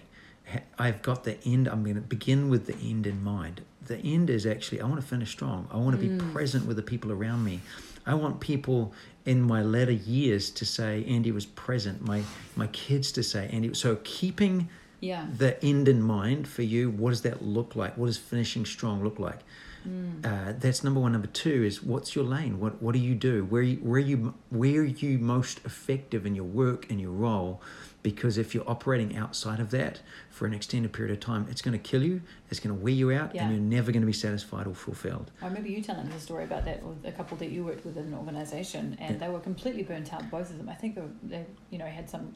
[0.78, 1.68] I've got the end.
[1.68, 3.62] I'm going to begin with the end in mind.
[3.86, 5.68] The end is actually, I want to finish strong.
[5.70, 6.32] I want to be Mm.
[6.32, 7.60] present with the people around me.
[8.06, 8.92] I want people
[9.24, 12.06] in my latter years to say Andy was present.
[12.06, 12.22] My
[12.56, 13.72] my kids to say Andy.
[13.74, 14.68] So keeping
[15.04, 15.26] Yeah.
[15.36, 16.90] the end in mind for you.
[16.90, 17.96] What does that look like?
[17.98, 19.40] What does finishing strong look like?
[19.86, 20.24] Mm.
[20.24, 21.12] Uh, that's number one.
[21.12, 22.58] Number two is what's your lane?
[22.58, 23.44] What what do you do?
[23.44, 27.60] Where you, where you where are you most effective in your work and your role?
[28.02, 31.72] Because if you're operating outside of that for an extended period of time, it's going
[31.72, 32.20] to kill you.
[32.50, 33.44] It's going to wear you out, Yeah.
[33.44, 35.30] and you're never going to be satisfied or fulfilled.
[35.40, 37.84] I remember you telling us a story about that with a couple that you worked
[37.86, 39.26] with in an organisation, and Yeah.
[39.26, 40.68] they were completely burnt out, both of them.
[40.68, 42.30] I think they, were, they you know, had some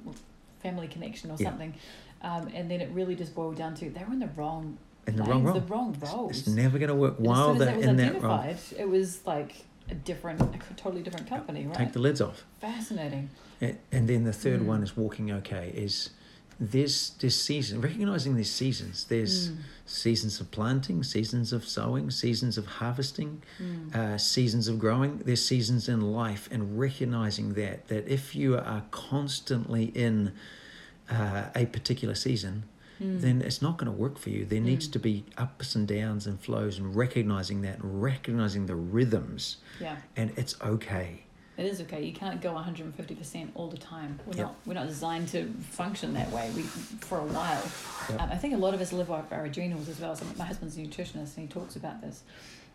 [0.62, 1.50] family connection or Yeah.
[1.50, 1.74] something,
[2.22, 4.76] um, and then it really just boiled down to they were in the wrong,
[5.06, 5.54] In the lanes, wrong role.
[5.54, 6.38] the wrong roles.
[6.38, 8.44] It's never going to work while as soon as they're in that role.
[8.78, 11.76] it was like a different, a totally different company, right?
[11.76, 12.44] Take the lids off.
[12.60, 13.30] Fascinating.
[13.60, 14.66] And and then the third Mm.
[14.66, 15.72] one is walking okay.
[15.74, 16.10] Is
[16.60, 19.04] there's there's season recognizing these seasons.
[19.04, 19.56] There's Mm.
[19.86, 23.94] seasons of planting, seasons of sowing, seasons of harvesting, Mm.
[23.94, 25.18] uh, seasons of growing.
[25.24, 30.32] There's seasons in life, and recognizing that that if you are constantly in
[31.10, 32.64] uh, a particular season,
[33.00, 33.20] Mm.
[33.20, 34.44] then it's not going to work for you.
[34.44, 34.92] There needs Mm.
[34.92, 39.98] to be ups and downs and flows, and recognizing that, recognizing the rhythms, yeah.
[40.16, 41.22] and it's okay.
[41.58, 42.04] It is okay.
[42.04, 44.18] You can't go 150% all the time.
[44.24, 44.46] We're Yep.
[44.46, 46.50] not we're not designed to function that way.
[46.54, 47.62] We for a while.
[48.10, 48.20] Yep.
[48.22, 50.14] Um, I think a lot of us live off our adrenals as well.
[50.14, 52.22] So my husband's a nutritionist and he talks about this.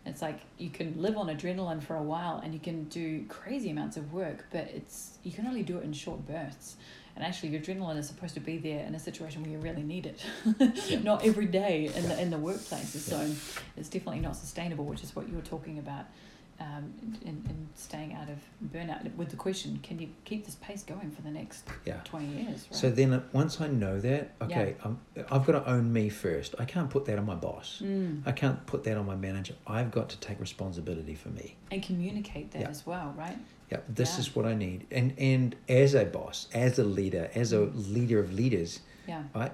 [0.06, 3.70] It's like you can live on adrenaline for a while and you can do crazy
[3.70, 6.76] amounts of work, but it's you can only do it in short bursts.
[7.16, 9.84] And actually, your adrenaline is supposed to be there in a situation where you really
[9.84, 10.20] need it,
[10.90, 10.98] Yeah.
[10.98, 12.90] not every day in the in the workplace.
[13.02, 13.18] So
[13.78, 16.04] it's definitely not sustainable, which is what you were talking about
[16.60, 18.38] um, in, in staying out of
[18.72, 22.00] burnout with the question can you keep this pace going for the next Yeah.
[22.04, 24.98] 20 years right So then uh, once I know that, okay, I'm,
[25.30, 26.54] I've got to own me first.
[26.58, 27.80] I can't put that on my boss.
[27.84, 28.22] mm.
[28.24, 29.54] I can't put that on my manager.
[29.66, 31.56] I've got to take responsibility for me.
[31.70, 32.68] and communicate that Yeah.
[32.70, 33.38] as well right
[33.72, 34.20] Yeah, this Yeah.
[34.20, 34.86] is what I need.
[34.90, 37.60] And and as a boss, as a leader, as a
[37.96, 39.50] leader of leaders, yeah I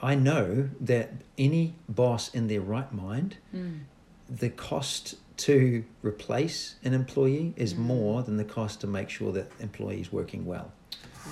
[0.00, 3.80] I know that any boss in their right mind, mm.
[4.28, 7.78] the cost to replace an employee is Mm.
[7.78, 10.72] more than the cost to make sure that employee is working well.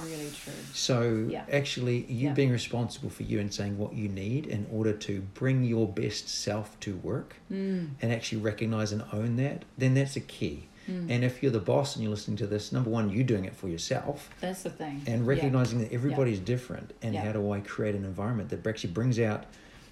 [0.04, 1.44] really true So Yeah.
[1.50, 2.32] actually, you Yeah.
[2.32, 6.28] being responsible for you and saying what you need in order to bring your best
[6.28, 7.88] self to work, mm.
[8.00, 10.68] and actually recognize and own that, then that's a key.
[10.88, 11.10] Mm.
[11.10, 13.54] And if you're the boss and you're listening to this, number one, you're doing it
[13.56, 15.28] for yourself that's the thing and Yeah.
[15.28, 16.92] recognizing that everybody's different.
[17.02, 17.24] And Yeah.
[17.24, 19.44] how do I create an environment that actually brings out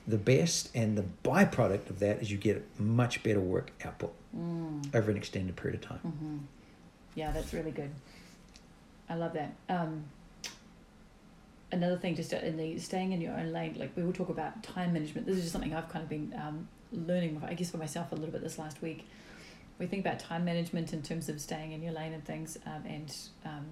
[0.09, 0.71] the best?
[0.75, 4.95] And the byproduct of that is you get much better work output Mm.
[4.95, 5.99] over an extended period of time.
[6.01, 6.39] hmm
[7.15, 7.91] Yeah, that's really good.
[9.09, 9.53] I love that.
[9.71, 10.05] Um,
[11.73, 14.63] another thing, just in the staying in your own lane, like we will talk about
[14.63, 15.27] time management.
[15.27, 18.15] This is just something I've kind of been um, learning, I guess, for myself a
[18.15, 19.07] little bit this last week.
[19.79, 22.83] We think about time management in terms of staying in your lane and things, um,
[22.87, 23.67] and um,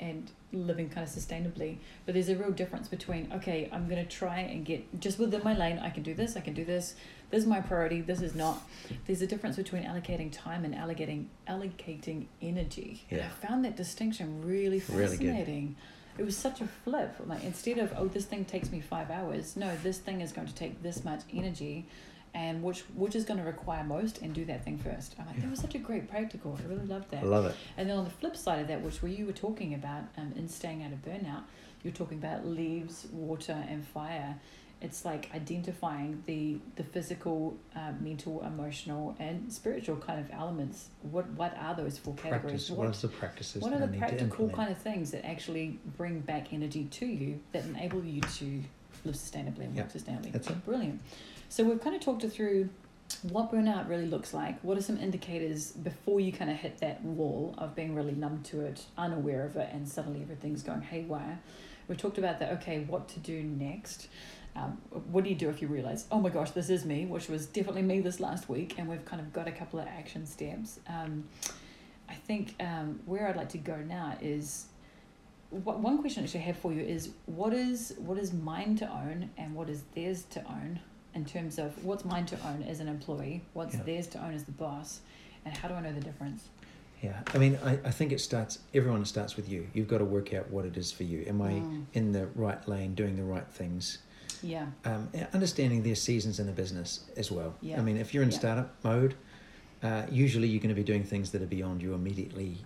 [0.00, 1.78] and living kind of sustainably.
[2.04, 5.56] But there's a real difference between okay, I'm gonna try and get just within my
[5.56, 5.78] lane.
[5.78, 6.36] I can do this.
[6.36, 6.94] I can do this.
[7.30, 8.00] This is my priority.
[8.00, 8.62] This is not.
[9.06, 13.04] There's a difference between allocating time and allocating allocating energy.
[13.10, 13.26] And Yeah.
[13.26, 15.36] I found that distinction really fascinating.
[15.36, 15.76] Really.
[16.16, 17.16] It was such a flip.
[17.26, 19.56] Like instead of oh, this thing takes me five hours.
[19.56, 21.86] No, this thing is going to take this much energy.
[22.34, 25.14] And which which is going to require most, and do that thing first.
[25.20, 25.42] I'm like, Yeah.
[25.42, 26.58] that was such a great practical.
[26.60, 27.22] I really loved that.
[27.22, 27.54] I love it.
[27.76, 30.32] And then on the flip side of that, which where you were talking about um,
[30.36, 31.44] in staying out of burnout,
[31.84, 34.34] you're talking about leaves, water, and fire.
[34.82, 40.88] It's like identifying the the physical, uh, mental, emotional, and spiritual kind of elements.
[41.02, 42.66] What what are those four categories?
[42.66, 42.70] Practice.
[42.70, 46.52] What are the practices what are the practical kind of things that actually bring back
[46.52, 48.62] energy to you that enable you to
[49.04, 50.32] live sustainably and work sustainably?
[50.32, 50.64] That's it.
[50.66, 51.00] Brilliant.
[51.54, 52.68] So we've kind of talked through
[53.22, 54.60] what burnout really looks like.
[54.62, 58.42] What are some indicators before you kind of hit that wall of being really numb
[58.46, 61.38] to it, unaware of it, and suddenly everything's going haywire?
[61.86, 62.50] We talked about that.
[62.54, 64.08] Okay, what to do next?
[64.56, 64.78] Um,
[65.12, 67.46] what do you do if you realize, oh my gosh, this is me, which was
[67.46, 70.80] definitely me this last week, and we've kind of got a couple of action steps.
[70.88, 71.22] Um,
[72.08, 74.64] I think um, where I'd like to go now is
[75.50, 78.90] what one question actually I have for you is what is what is mine to
[78.90, 80.80] own and what is theirs to own
[81.14, 83.82] in terms of what's mine to own as an employee, what's Yeah.
[83.84, 85.00] theirs to own as the boss,
[85.44, 86.48] and how do I know the difference?
[87.02, 89.66] Yeah, I mean, I, I think it starts, everyone starts with you.
[89.74, 91.24] You've got to work out what it is for you.
[91.26, 91.84] Am I Mm.
[91.92, 93.98] in the right lane, doing the right things?
[94.42, 97.54] Yeah, Um, understanding their seasons in the business as well.
[97.60, 97.78] Yeah.
[97.78, 98.38] I mean, if you're in Yeah.
[98.38, 99.14] startup mode,
[99.82, 102.58] uh, usually you're going to be doing things that are beyond your immediately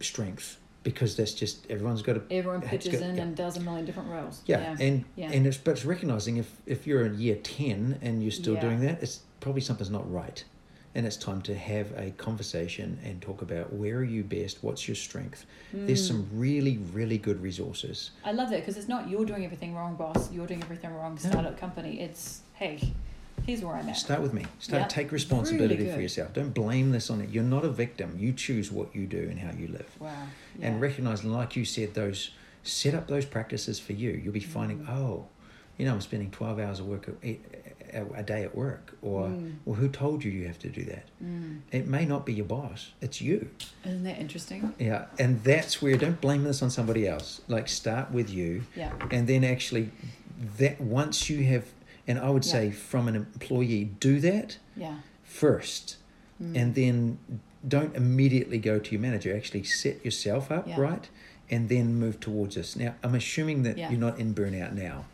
[0.00, 3.22] strength because that's just, everyone's got to everyone pitches good, in yeah.
[3.22, 4.42] and does a million different roles.
[4.46, 5.32] Yeah, and yeah.
[5.32, 8.60] and it's but it's recognizing if if you're in year ten and you're still Yeah.
[8.60, 10.44] doing that, it's probably something's not right,
[10.94, 14.86] and it's time to have a conversation and talk about where are you best, what's
[14.86, 15.44] your strength.
[15.72, 16.08] There's Mm.
[16.08, 18.10] some really really good resources.
[18.24, 20.30] I love that because it's not you're doing everything wrong, boss.
[20.32, 21.30] You're doing everything wrong, No.
[21.30, 22.00] startup company.
[22.00, 22.92] It's hey,
[23.46, 23.96] here's where I'm at.
[23.96, 24.44] Start with me.
[24.58, 26.32] Start Yeah, take responsibility really for yourself.
[26.32, 27.30] Don't blame this on it.
[27.30, 28.16] You're not a victim.
[28.18, 29.90] You choose what you do and how you live.
[30.00, 30.12] Wow.
[30.58, 30.68] Yeah.
[30.68, 32.30] and recognize, like you said, those
[32.62, 34.10] set up those practices for you.
[34.10, 34.90] You'll be finding, Mm.
[34.90, 35.26] oh,
[35.78, 37.38] you know, I'm spending twelve hours of work a,
[37.92, 39.54] a, a day at work, or Mm.
[39.64, 41.04] well, who told you you have to do that?
[41.22, 41.60] Mm.
[41.72, 43.50] It may not be your boss; it's you.
[43.84, 44.72] Isn't that interesting?
[44.78, 47.40] Yeah, and that's where don't blame this on somebody else.
[47.48, 48.92] Like start with you, Yeah.
[49.10, 49.90] and then actually,
[50.58, 51.64] that once you have,
[52.06, 52.52] and I would Yeah.
[52.52, 54.98] say from an employee, do that Yeah.
[55.22, 55.96] first,
[56.42, 56.56] Mm.
[56.56, 57.18] and then
[57.66, 59.34] don't immediately go to your manager.
[59.34, 60.80] Actually, set yourself up Yeah.
[60.80, 61.08] right,
[61.50, 62.76] and then move towards this.
[62.76, 65.06] Now, I'm assuming that you're not in burnout now,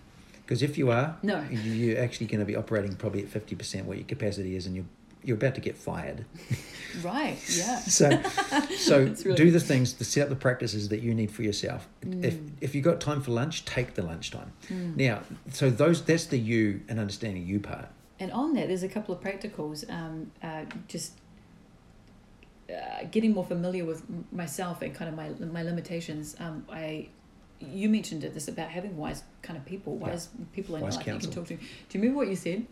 [0.44, 1.44] because if you are, No.
[1.50, 4.66] you- you're actually going to be operating probably at fifty percent what your capacity is,
[4.66, 4.86] and you're
[5.24, 6.24] you're about to get fired.
[7.02, 7.36] Right.
[7.56, 7.78] Yeah.
[7.98, 8.22] So,
[8.76, 11.88] so really- do the things to set up the practices that you need for yourself.
[12.02, 12.50] If Mm.
[12.60, 14.52] if you got time for lunch, take the lunchtime.
[14.68, 14.96] Mm.
[14.96, 15.20] Now,
[15.52, 17.88] so those that's the you and understanding you part.
[18.18, 19.88] And on that, there's a couple of practicals.
[19.88, 21.12] Um, uh, just
[22.68, 24.02] uh, getting more familiar with
[24.32, 26.36] myself and kind of my my limitations.
[26.38, 27.08] Um, I,
[27.60, 28.34] you mentioned it.
[28.34, 30.08] This about having wise kind of people, Yeah.
[30.08, 31.56] wise people in Wise life that you can talk to.
[31.56, 32.66] Do you remember what you said?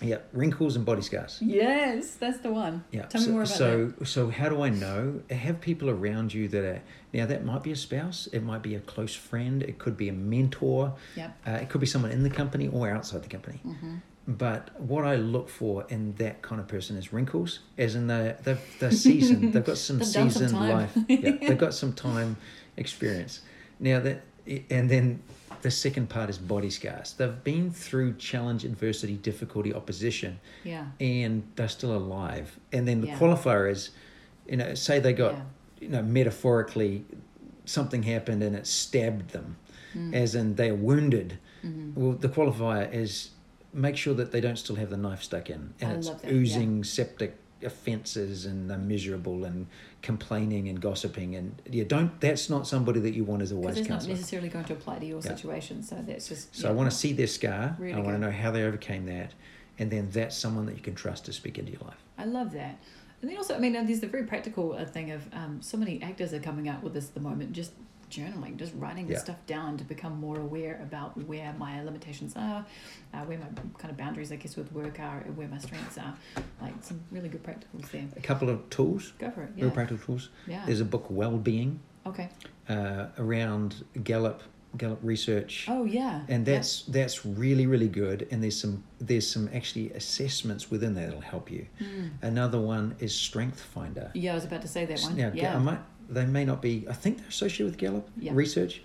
[0.00, 1.38] Yeah, wrinkles and body scars.
[1.40, 2.84] Yes, that's the one.
[2.90, 3.06] Yeah.
[3.06, 5.20] Tell so, me more about so, so how do I know?
[5.30, 8.74] Have people around you that are now that might be a spouse, it might be
[8.74, 11.36] a close friend, it could be a mentor, Yep.
[11.46, 13.60] uh, it could be someone in the company or outside the company.
[13.64, 13.96] Mm-hmm.
[14.26, 18.34] but what I look for in that kind of person is wrinkles, as in they
[18.42, 19.52] they've they're seasoned.
[19.52, 20.70] They've got some They've some seasoned time.
[20.70, 20.96] life.
[21.08, 22.36] Yeah, they've got some time
[22.76, 23.40] experience.
[23.78, 24.22] Now that
[24.70, 25.22] and then
[25.64, 27.14] the second part is body scars.
[27.14, 30.88] They've been through challenge, adversity, difficulty, opposition, Yeah.
[31.00, 32.60] and they're still alive.
[32.70, 33.18] And then the Yeah.
[33.18, 33.88] qualifier is,
[34.46, 35.42] you know, say they got, Yeah.
[35.80, 37.06] you know, metaphorically,
[37.64, 39.56] something happened and it stabbed them,
[40.12, 41.38] as in they're wounded.
[41.64, 41.98] Mm-hmm.
[41.98, 43.30] Well, the qualifier is
[43.72, 46.24] make sure that they don't still have the knife stuck in and I it's that,
[46.24, 46.30] yeah.
[46.30, 49.66] oozing septic offences and they're miserable and
[50.04, 53.78] complaining and gossiping and you don't that's not somebody that you want as a wise
[53.78, 55.34] it's not necessarily going to apply to your Yeah.
[55.34, 55.82] situation.
[55.82, 56.54] So that's just.
[56.54, 56.72] so yeah.
[56.72, 59.32] i want to see their scar Really i want to know how they overcame that
[59.78, 62.52] and then that's someone that you can trust to speak into your life I love
[62.52, 62.78] that.
[63.20, 66.02] And then also, I mean, there's the very practical uh, thing of um, so many
[66.02, 67.72] actors are coming out with this at the moment, just
[68.18, 69.24] journaling, just writing this Yeah.
[69.24, 72.64] stuff down to become more aware about where my limitations are,
[73.12, 73.46] uh, where my
[73.78, 76.14] kind of boundaries, I guess, with work are, and where my strengths are.
[76.60, 78.06] Like some really good practicals there.
[78.16, 79.50] a couple of tools Go for it.
[79.56, 80.64] real practical tools Yeah.
[80.66, 82.28] there's a book well-being Okay.
[82.68, 84.42] uh, around gallup
[84.76, 86.22] gallup research Oh, yeah.
[86.28, 86.54] and Yeah.
[86.54, 91.20] that's that's really really good and there's some there's some actually assessments within that that'll
[91.20, 92.10] help you Mm.
[92.22, 95.16] another one is strength finder Yeah, I was about to say that one.
[95.16, 95.54] now yeah.
[95.54, 98.32] I might, they may not be i think they're associated with gallup Yeah.
[98.34, 98.82] research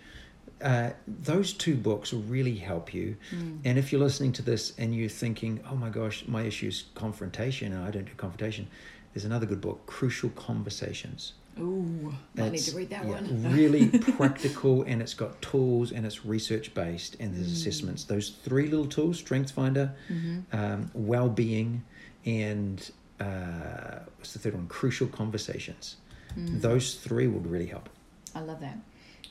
[0.61, 3.59] uh, those two books really help you Mm.
[3.63, 6.85] and if you're listening to this and you're thinking oh my gosh my issue is
[6.95, 8.67] confrontation and i don't do confrontation
[9.13, 13.51] there's another good book crucial conversations Ooh, I need to read that yeah, one.
[13.53, 17.53] really practical and it's got tools and it's research based and there's Mm.
[17.67, 18.05] assessments.
[18.05, 21.83] Those three little tools, Strength Finder, hmm um, well being,
[22.25, 24.67] and uh, what's the third one?
[24.67, 25.97] Crucial conversations.
[26.37, 26.61] Mm.
[26.61, 27.89] Those three would really help.
[28.35, 28.77] I love that.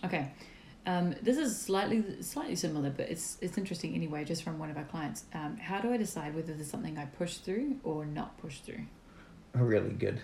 [0.05, 0.31] Okay.
[0.87, 4.25] Um, this is slightly slightly similar, but it's it's interesting anyway.
[4.25, 7.05] Just from one of our clients, um, how do I decide whether there's something I
[7.05, 8.85] push through or not push through?
[9.55, 10.21] Really good.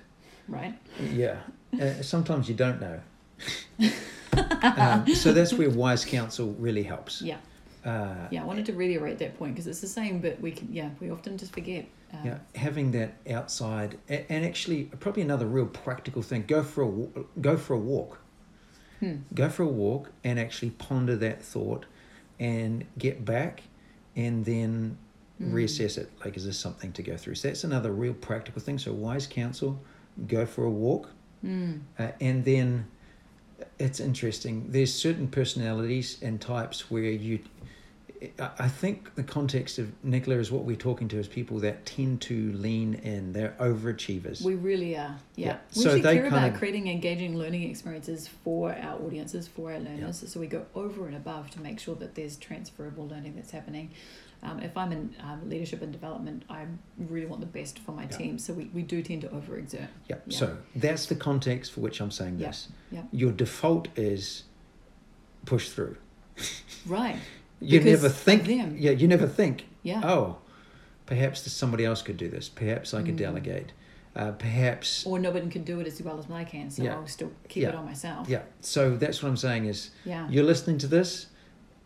[0.49, 0.75] Right?
[1.13, 1.37] Yeah.
[1.75, 3.01] Uh, sometimes you don't know.
[4.63, 7.21] um, so that's where wise counsel really helps.
[7.21, 7.39] Yeah.
[7.85, 8.43] Uh, Yeah.
[8.43, 11.11] I wanted to reiterate that point because it's the same, but we can yeah we
[11.11, 11.87] often just forget.
[12.15, 17.41] Um, Yeah, having that outside, and actually, probably another real practical thing: go for a
[17.41, 18.19] go for a walk.
[19.01, 19.17] Hmm.
[19.35, 21.87] Go for a walk and actually ponder that thought,
[22.39, 23.63] and get back,
[24.17, 24.99] and then
[25.41, 25.53] Mm.
[25.53, 26.13] reassess it.
[26.25, 27.35] Like, is this something to go through?
[27.35, 28.79] So that's another real practical thing.
[28.79, 29.81] So wise counsel:
[30.29, 31.11] go for a walk,
[31.45, 31.81] Mm.
[31.99, 32.87] uh, and then
[33.79, 34.67] it's interesting.
[34.71, 37.41] There's certain personalities and types where you.
[38.39, 42.21] I- think the context of Nicola is what we're talking to is people that tend
[42.23, 43.33] to lean in.
[43.33, 44.43] They're overachievers.
[44.43, 45.17] We really are.
[45.37, 45.47] Yeah.
[45.47, 45.59] Yeah.
[45.77, 49.79] We So they care about of- creating engaging learning experiences for our audiences, for our
[49.79, 50.25] learners.
[50.31, 53.91] So we go over and above to make sure that there's transferable learning that's happening.
[54.43, 56.67] Um, if I'm in um, leadership and development, I
[56.99, 58.09] really want the best for my Yeah.
[58.19, 58.39] team.
[58.39, 59.89] So we, we do tend to overexert.
[60.09, 60.17] yeah.
[60.27, 60.37] Yeah.
[60.37, 62.49] So that's the context for which I'm saying Yeah.
[62.49, 62.69] this.
[62.91, 63.03] Yeah.
[63.11, 64.45] Your default is
[65.47, 65.97] push through.
[66.87, 67.17] Right.
[67.61, 68.45] You never think.
[68.45, 68.77] them.
[68.79, 68.91] Yeah.
[68.93, 69.67] You never think.
[69.83, 70.01] Yeah.
[70.05, 70.39] Oh,
[71.07, 72.49] perhaps somebody else could do this.
[72.49, 73.19] Perhaps I could Mm.
[73.19, 73.73] delegate.
[74.17, 75.05] Uh, perhaps.
[75.07, 76.95] Or nobody can do it as well as I can, so Yeah.
[76.95, 77.71] I'll still keep Yeah.
[77.71, 78.29] it on myself.
[78.29, 78.43] Yeah.
[78.61, 80.29] So that's what I'm saying is Yeah.
[80.31, 81.27] you're listening to this.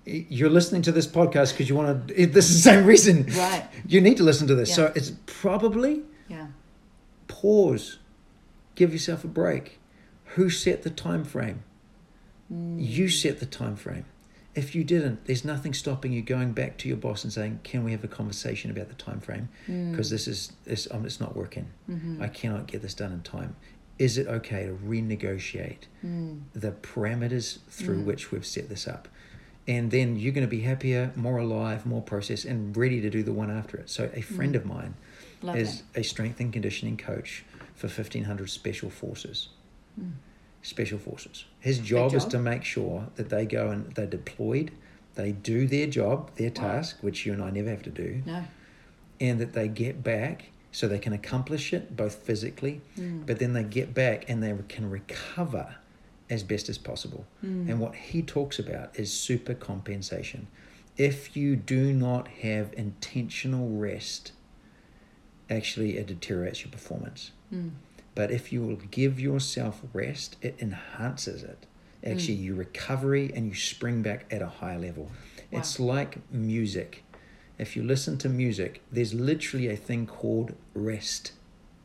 [0.05, 2.27] You're listening to this podcast because you want to.
[2.39, 3.27] This is the same reason.
[3.37, 3.67] Right.
[3.87, 4.69] You need to listen to this.
[4.71, 4.75] Yeah.
[4.77, 6.49] So it's probably Yeah.
[7.29, 7.99] pause,
[8.75, 9.79] give yourself a break.
[10.37, 11.63] Who set the time frame?
[12.53, 12.77] Mm.
[12.79, 14.05] You set the time frame.
[14.55, 17.85] If you didn't, there's nothing stopping you going back to your boss and saying, "Can
[17.85, 19.49] we have a conversation about the time frame?
[19.69, 19.93] Mm.
[19.93, 21.67] Because this is this um, it's not working.
[21.89, 22.21] Mhm.
[22.21, 23.55] I cannot get this done in time.
[23.99, 26.41] Is it okay to renegotiate Mm.
[26.55, 28.05] the parameters through Mm.
[28.05, 29.07] which we've set this up?"
[29.69, 33.23] And then you're going to be happier, more alive, more processed, and ready to do
[33.23, 33.91] the one after it.
[33.91, 34.57] So a friend Mm.
[34.57, 34.95] of mine
[35.43, 36.01] Love is that.
[36.01, 39.51] a strength and conditioning coach for 1500 special forces
[40.01, 40.13] Mm.
[40.63, 44.71] Special forces his job, is to make sure that they go and they're deployed
[45.15, 46.55] they do their job their Wow.
[46.63, 48.45] task which you and i never have to do No.
[49.21, 53.27] and that they get back so they can accomplish it both physically Mm.
[53.27, 55.77] but then they get back and they can recover
[56.31, 57.69] as best as possible Mm.
[57.71, 60.47] and what he talks about is super compensation
[60.97, 64.33] if you do not have intentional rest
[65.49, 67.71] actually it deteriorates your performance Mm.
[68.19, 71.67] But if you will give yourself rest, it enhances it.
[72.05, 72.45] Actually, Mm.
[72.47, 75.05] your recovery and you spring back at a higher level.
[75.53, 75.61] Wow.
[75.61, 77.05] It's like music.
[77.59, 81.31] If you listen to music, there's literally a thing called rest.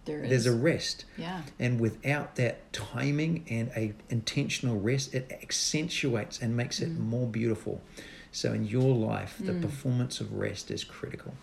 [0.06, 0.30] There is.
[0.32, 1.06] There's a rest.
[1.20, 1.44] yeah.
[1.60, 6.98] And without that timing and a intentional rest, it accentuates and makes it Mm.
[7.14, 7.84] more beautiful.
[8.32, 9.62] So in your life, the Mm.
[9.62, 11.36] performance of rest is critical.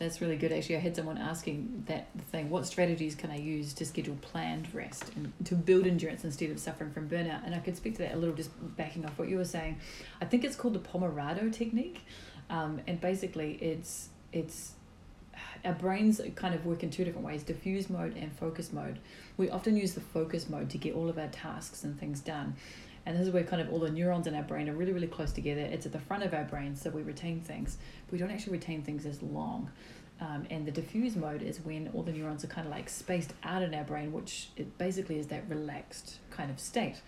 [0.00, 0.50] That's really good.
[0.50, 2.48] Actually, I had someone asking that thing.
[2.48, 6.58] What strategies can I use to schedule planned rest and to build endurance instead of
[6.58, 7.44] suffering from burnout?
[7.44, 8.48] And I could speak to that a little, just
[8.78, 9.78] backing off what you were saying.
[10.18, 12.00] I think it's called the Pomodoro technique,
[12.48, 14.72] um, and basically, it's it's
[15.66, 19.00] our brains kind of work in two different ways: diffuse mode and focus mode.
[19.36, 22.56] We often use the focus mode to get all of our tasks and things done.
[23.10, 25.08] And this is where kind of all the neurons in our brain are really, really
[25.08, 25.62] close together.
[25.62, 27.76] It's at the front of our brain, so we retain things.
[28.06, 29.68] But we don't actually retain things as long.
[30.20, 33.32] Um, and the diffuse mode is when all the neurons are kind of like spaced
[33.42, 37.02] out in our brain, which it basically is that relaxed kind of state.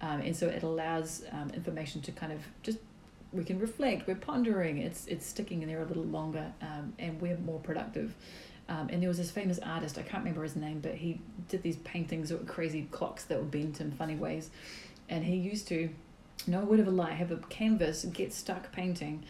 [0.00, 2.78] Um, and so it allows um, information to kind of just
[3.32, 4.08] we can reflect.
[4.08, 4.78] We're pondering.
[4.78, 8.12] It's it's sticking in there a little longer, um, and we're more productive.
[8.68, 11.62] Um, and there was this famous artist, I can't remember his name, but he did
[11.62, 14.48] these paintings with crazy clocks that were bent in funny ways
[15.08, 15.90] and he used to,
[16.46, 19.24] no word of a lie, have a canvas, get stuck painting,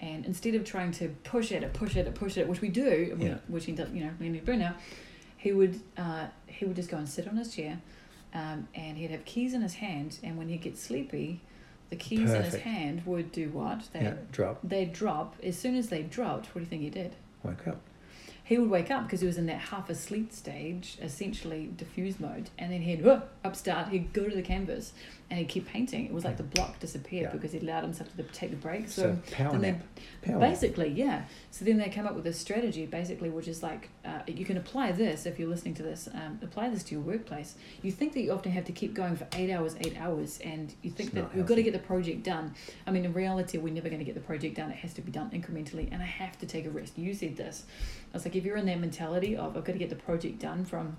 [0.00, 2.60] and instead of trying to push at it, push at it, push at it, which
[2.60, 3.38] we do, Yeah.
[3.48, 4.76] which he does, you know, when he burn out,
[5.36, 7.80] he would uh, he would just go and sit on his chair,
[8.34, 11.40] um, and he'd have keys in his hand, and when he'd get sleepy,
[11.90, 13.88] the keys in his hand would do what?
[13.92, 15.36] They Yeah, drop, they'd drop.
[15.42, 17.14] As soon as they dropped, what do you think he did?
[17.42, 17.80] wake up.
[18.50, 22.50] He would wake up because he was in that half asleep stage, essentially diffuse mode,
[22.58, 23.06] and then he'd
[23.44, 24.92] upstart, he'd go to the canvas
[25.30, 26.04] and he'd keep painting.
[26.06, 27.30] It was like the block disappeared Yeah.
[27.30, 28.88] because he allowed himself to take the break.
[28.88, 29.82] So, So, power they- nap.
[30.22, 30.50] Power nap.
[30.50, 31.26] basically, yeah.
[31.52, 34.56] So then they come up with this strategy, basically, which is like uh, you can
[34.56, 36.08] apply this if you're listening to this.
[36.12, 37.54] Um, apply this to your workplace.
[37.82, 40.74] You think that you often have to keep going for eight hours, eight hours, and
[40.82, 42.52] you think It's that we've got to get the project done.
[42.84, 44.72] I mean, in reality, we're never going to get the project done.
[44.72, 46.98] It has to be done incrementally, and I have to take a rest.
[46.98, 47.64] You said this.
[48.12, 50.40] I was like, if you're in that mentality of I've got to get the project
[50.40, 50.96] done from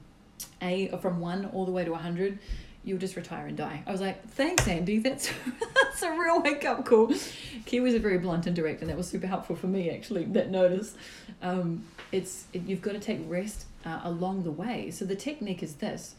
[0.62, 2.40] a or from one all the way to hundred,
[2.84, 3.84] you'll just retire and die.
[3.86, 5.00] I was like, thanks, Andy.
[5.00, 5.30] That's
[5.84, 7.08] that's a real wake up call.
[7.08, 10.24] Kiwis are very blunt and direct, and that was super helpful for me actually.
[10.26, 10.96] That notice,
[11.42, 14.90] um, it's it, you've got to take rest uh, along the way.
[14.92, 16.16] So the technique is this.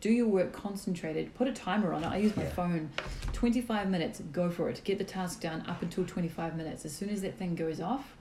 [0.00, 1.34] Do your work concentrated.
[1.34, 2.06] Put a timer on it.
[2.06, 2.50] I use my Yeah.
[2.50, 2.90] phone.
[3.34, 4.80] 25 minutes, go for it.
[4.82, 6.86] Get the task done up until 25 minutes.
[6.86, 8.16] As soon as that thing goes off,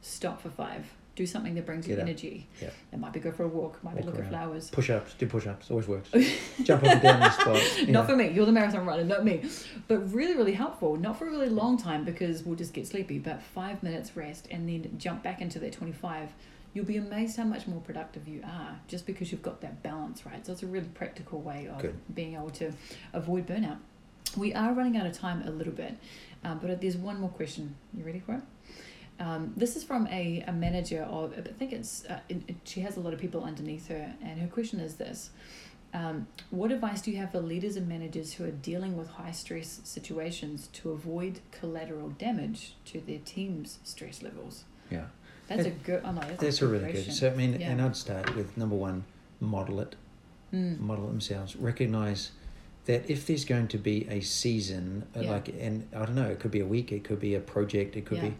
[0.00, 0.86] stop for five.
[1.18, 2.08] Do something that brings you Get up.
[2.08, 2.46] energy.
[2.62, 2.70] Yeah.
[2.92, 4.70] It might be go for a walk, might be Walk look at flowers.
[4.70, 6.10] Push ups, do push ups, always works.
[6.62, 7.60] Jump up and down the spot.
[7.88, 8.04] Not know.
[8.04, 8.28] for me.
[8.28, 9.42] You're the marathon runner, not me.
[9.88, 10.94] But really, really helpful.
[10.94, 13.18] Not for a really long time because we'll just get sleepy.
[13.18, 16.28] But five minutes rest and then jump back into that 25.
[16.72, 20.24] You'll be amazed how much more productive you are just because you've got that balance,
[20.24, 20.46] right?
[20.46, 21.98] So it's a really practical way of Good.
[22.14, 22.72] being able to
[23.12, 23.78] avoid burnout.
[24.36, 25.96] We are running out of time a little bit,
[26.44, 27.74] um, but there's one more question.
[27.92, 28.42] You ready for it?
[29.20, 32.80] Um, this is from a, a manager of, I think it's, uh, it, it- she
[32.80, 35.30] has a lot of people underneath her, and her question is this
[35.92, 39.32] um, What advice do you have for leaders and managers who are dealing with high
[39.32, 44.64] stress situations to avoid collateral damage to their team's stress levels?
[44.90, 45.06] Yeah.
[45.48, 47.12] That's a good, oh no, that's, That's a, a good really good.
[47.12, 47.70] So I mean, Yeah.
[47.70, 49.04] and I'd start with number one,
[49.40, 49.96] model it,
[50.52, 51.56] Mm, model it themselves.
[51.56, 52.30] Recognize
[52.86, 55.30] that if there's going to be a season, uh, Yeah.
[55.32, 57.96] like, and I don't know, it could be a week, it could be a project,
[57.96, 58.28] it could Yeah.
[58.30, 58.34] be,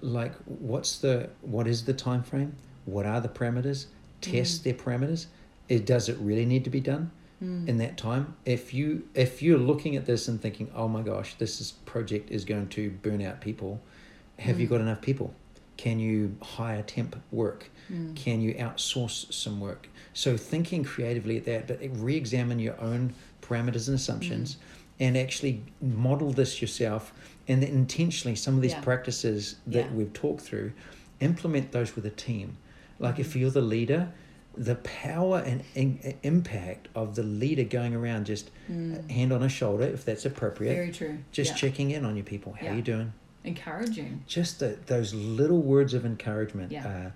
[0.00, 2.54] like, what's the what is the time frame?
[2.84, 3.86] What are the parameters?
[4.20, 4.64] Test Mm.
[4.64, 5.26] their parameters.
[5.68, 7.10] It does it really need to be done
[7.42, 8.34] mm, in that time?
[8.44, 12.30] If you if you're looking at this and thinking, oh my gosh, this is, project
[12.30, 13.80] is going to burn out people,
[14.38, 14.70] have you Mm.
[14.70, 15.34] got enough people?
[15.76, 17.70] Can you hire temp work?
[17.92, 19.88] mm, Can you outsource some work?
[20.12, 23.12] So thinking creatively at that, but re-examine your own
[23.42, 24.58] parameters and assumptions, Mm.
[25.00, 27.12] and actually model this yourself.
[27.48, 28.80] And then intentionally, some of these Yeah.
[28.80, 29.92] practices that Yeah.
[29.92, 30.72] we've talked through,
[31.20, 32.56] implement those with a team.
[32.98, 33.40] Like if Mhm.
[33.40, 34.08] you're the leader,
[34.56, 39.10] the power and in, impact of the leader going around just mm.
[39.10, 41.18] hand on a shoulder, if that's appropriate, Very true.
[41.32, 41.56] just yeah.
[41.56, 42.52] checking in on your people.
[42.52, 42.76] How Yeah.
[42.76, 43.12] you doing?
[43.42, 44.22] Encouraging.
[44.26, 46.72] Just the, those little words of encouragement.
[46.72, 47.10] Yeah.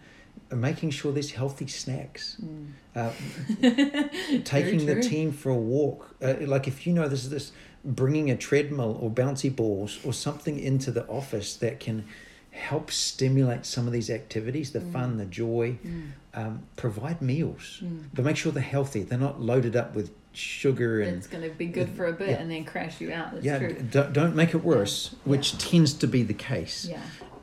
[0.51, 2.37] Uh, making sure there's healthy snacks.
[2.43, 2.72] Mm.
[2.95, 3.12] Uh,
[4.45, 6.14] taking the team for a walk.
[6.22, 7.53] Uh, like if you know this is this,
[7.89, 12.05] bringing a treadmill or bouncy balls or something into the office that can
[12.51, 14.93] help stimulate some of these activities, the Mm.
[14.93, 15.78] fun, the joy.
[15.86, 16.03] Mm.
[16.34, 18.05] Um, provide meals, Mm.
[18.14, 19.03] but make sure they're healthy.
[19.03, 22.30] They're not loaded up with sugar and It's going to be good for a bit
[22.30, 22.36] Yeah.
[22.36, 23.32] and then crash you out.
[23.32, 23.59] That's yeah.
[23.59, 23.76] true.
[23.91, 25.18] Don't, don't make it worse, Yeah.
[25.24, 26.86] which tends to be the case.
[26.89, 27.01] Yeah.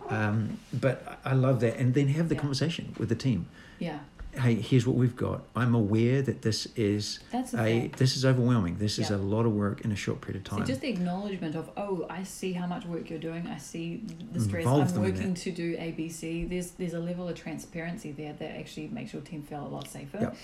[0.09, 2.41] Um, but I love that, and then have the Yeah.
[2.41, 3.47] conversation with the team.
[3.79, 3.99] Yeah.
[4.37, 5.43] Hey, here's what we've got.
[5.55, 7.93] I'm aware that this is That's a thing.
[7.97, 8.77] this is overwhelming.
[8.77, 10.65] This is a lot of work in a short period of So time.
[10.67, 13.47] just the acknowledgement of, oh, I see how much work you're doing.
[13.47, 14.63] I see the stress.
[14.63, 16.43] Involve I'm working to do A, B, C.
[16.45, 19.87] There's there's a level of transparency there that actually makes your team feel a lot
[19.89, 20.19] safer.
[20.21, 20.37] Yep.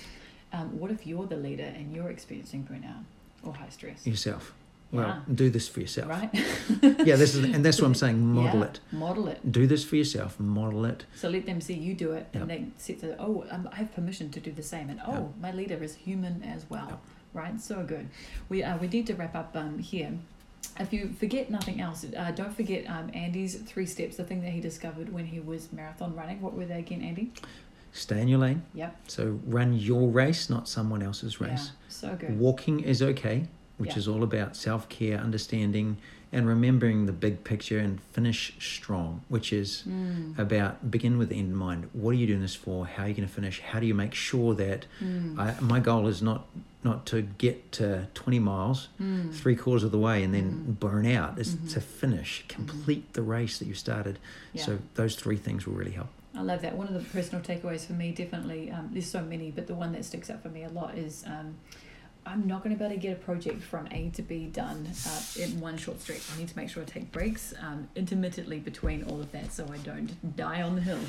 [0.53, 3.03] Um, what if you're the leader and you're experiencing burnout
[3.43, 4.05] or high stress?
[4.07, 4.53] yourself.
[4.91, 5.19] Well, Yeah.
[5.33, 6.09] do this for yourself.
[6.09, 6.29] right?
[7.05, 8.19] Yeah, this is, and that's what I'm saying.
[8.25, 8.79] Model Yeah, it.
[8.91, 9.51] Model it.
[9.51, 10.39] Do this for yourself.
[10.39, 11.05] Model it.
[11.15, 12.41] So let them see you do it, Yep.
[12.41, 15.11] and they see that oh, um, I have permission to do the same, and oh,
[15.13, 15.29] Yep.
[15.41, 16.99] my leader is human as well, Yep.
[17.33, 17.61] right?
[17.61, 18.07] So good.
[18.49, 20.11] We uh, we need to wrap up um, here.
[20.79, 24.15] If you forget nothing else, uh, don't forget um, Andy's three steps.
[24.17, 26.39] The thing that he discovered when he was marathon running.
[26.41, 27.31] What were they again, Andy?
[27.93, 28.61] Stay in your lane.
[28.73, 28.95] Yep.
[29.07, 31.65] So run your race, not someone else's race.
[31.71, 31.89] Yeah.
[31.89, 32.39] So good.
[32.39, 33.47] Walking is okay,
[33.81, 33.97] which Yeah.
[33.97, 35.97] is all about self care, understanding,
[36.31, 40.37] and remembering the big picture and finish strong, which is Mm.
[40.39, 41.89] about begin with the end in mind.
[41.91, 42.85] What are you doing this for?
[42.85, 43.59] How are you going to finish?
[43.59, 45.37] How do you make sure that Mm.
[45.37, 46.45] I, my goal is not
[46.83, 49.31] not to get to 20 miles Mm.
[49.31, 50.79] three quarters of the way and then Mm.
[50.79, 51.69] burn out is Mhm.
[51.73, 54.17] to finish complete the race that you started
[54.53, 54.63] Yeah.
[54.65, 56.75] so those three things will really help I love that.
[56.77, 59.91] One of the personal takeaways for me, definitely, um, there's so many, but the one
[59.91, 61.55] that sticks out for me a lot is um,
[62.25, 64.87] I'm not going to be able to get a project from A to B done
[65.07, 66.21] uh, in one short stretch.
[66.33, 69.67] I need to make sure I take breaks um, intermittently between all of that so
[69.71, 70.99] I don't die on the hill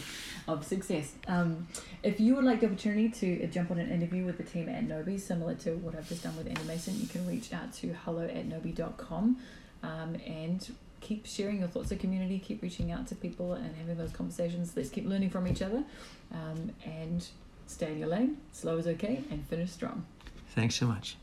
[0.49, 1.13] of success.
[1.29, 1.69] Um,
[2.03, 4.69] if you would like the opportunity to uh, jump on an interview with the team
[4.71, 7.73] at Nobi, similar to what I've just done with Andy Mason, you can reach out
[7.75, 9.37] to hello at nobi.com
[9.83, 13.99] um, and keep sharing your thoughts of community, keep reaching out to people and having
[13.99, 14.73] those conversations.
[14.75, 15.85] Let's keep learning from each other
[16.33, 17.27] um, and
[17.67, 18.39] stay in your lane.
[18.53, 20.07] Slow is okay and finish strong.
[20.55, 21.16] Thanks so much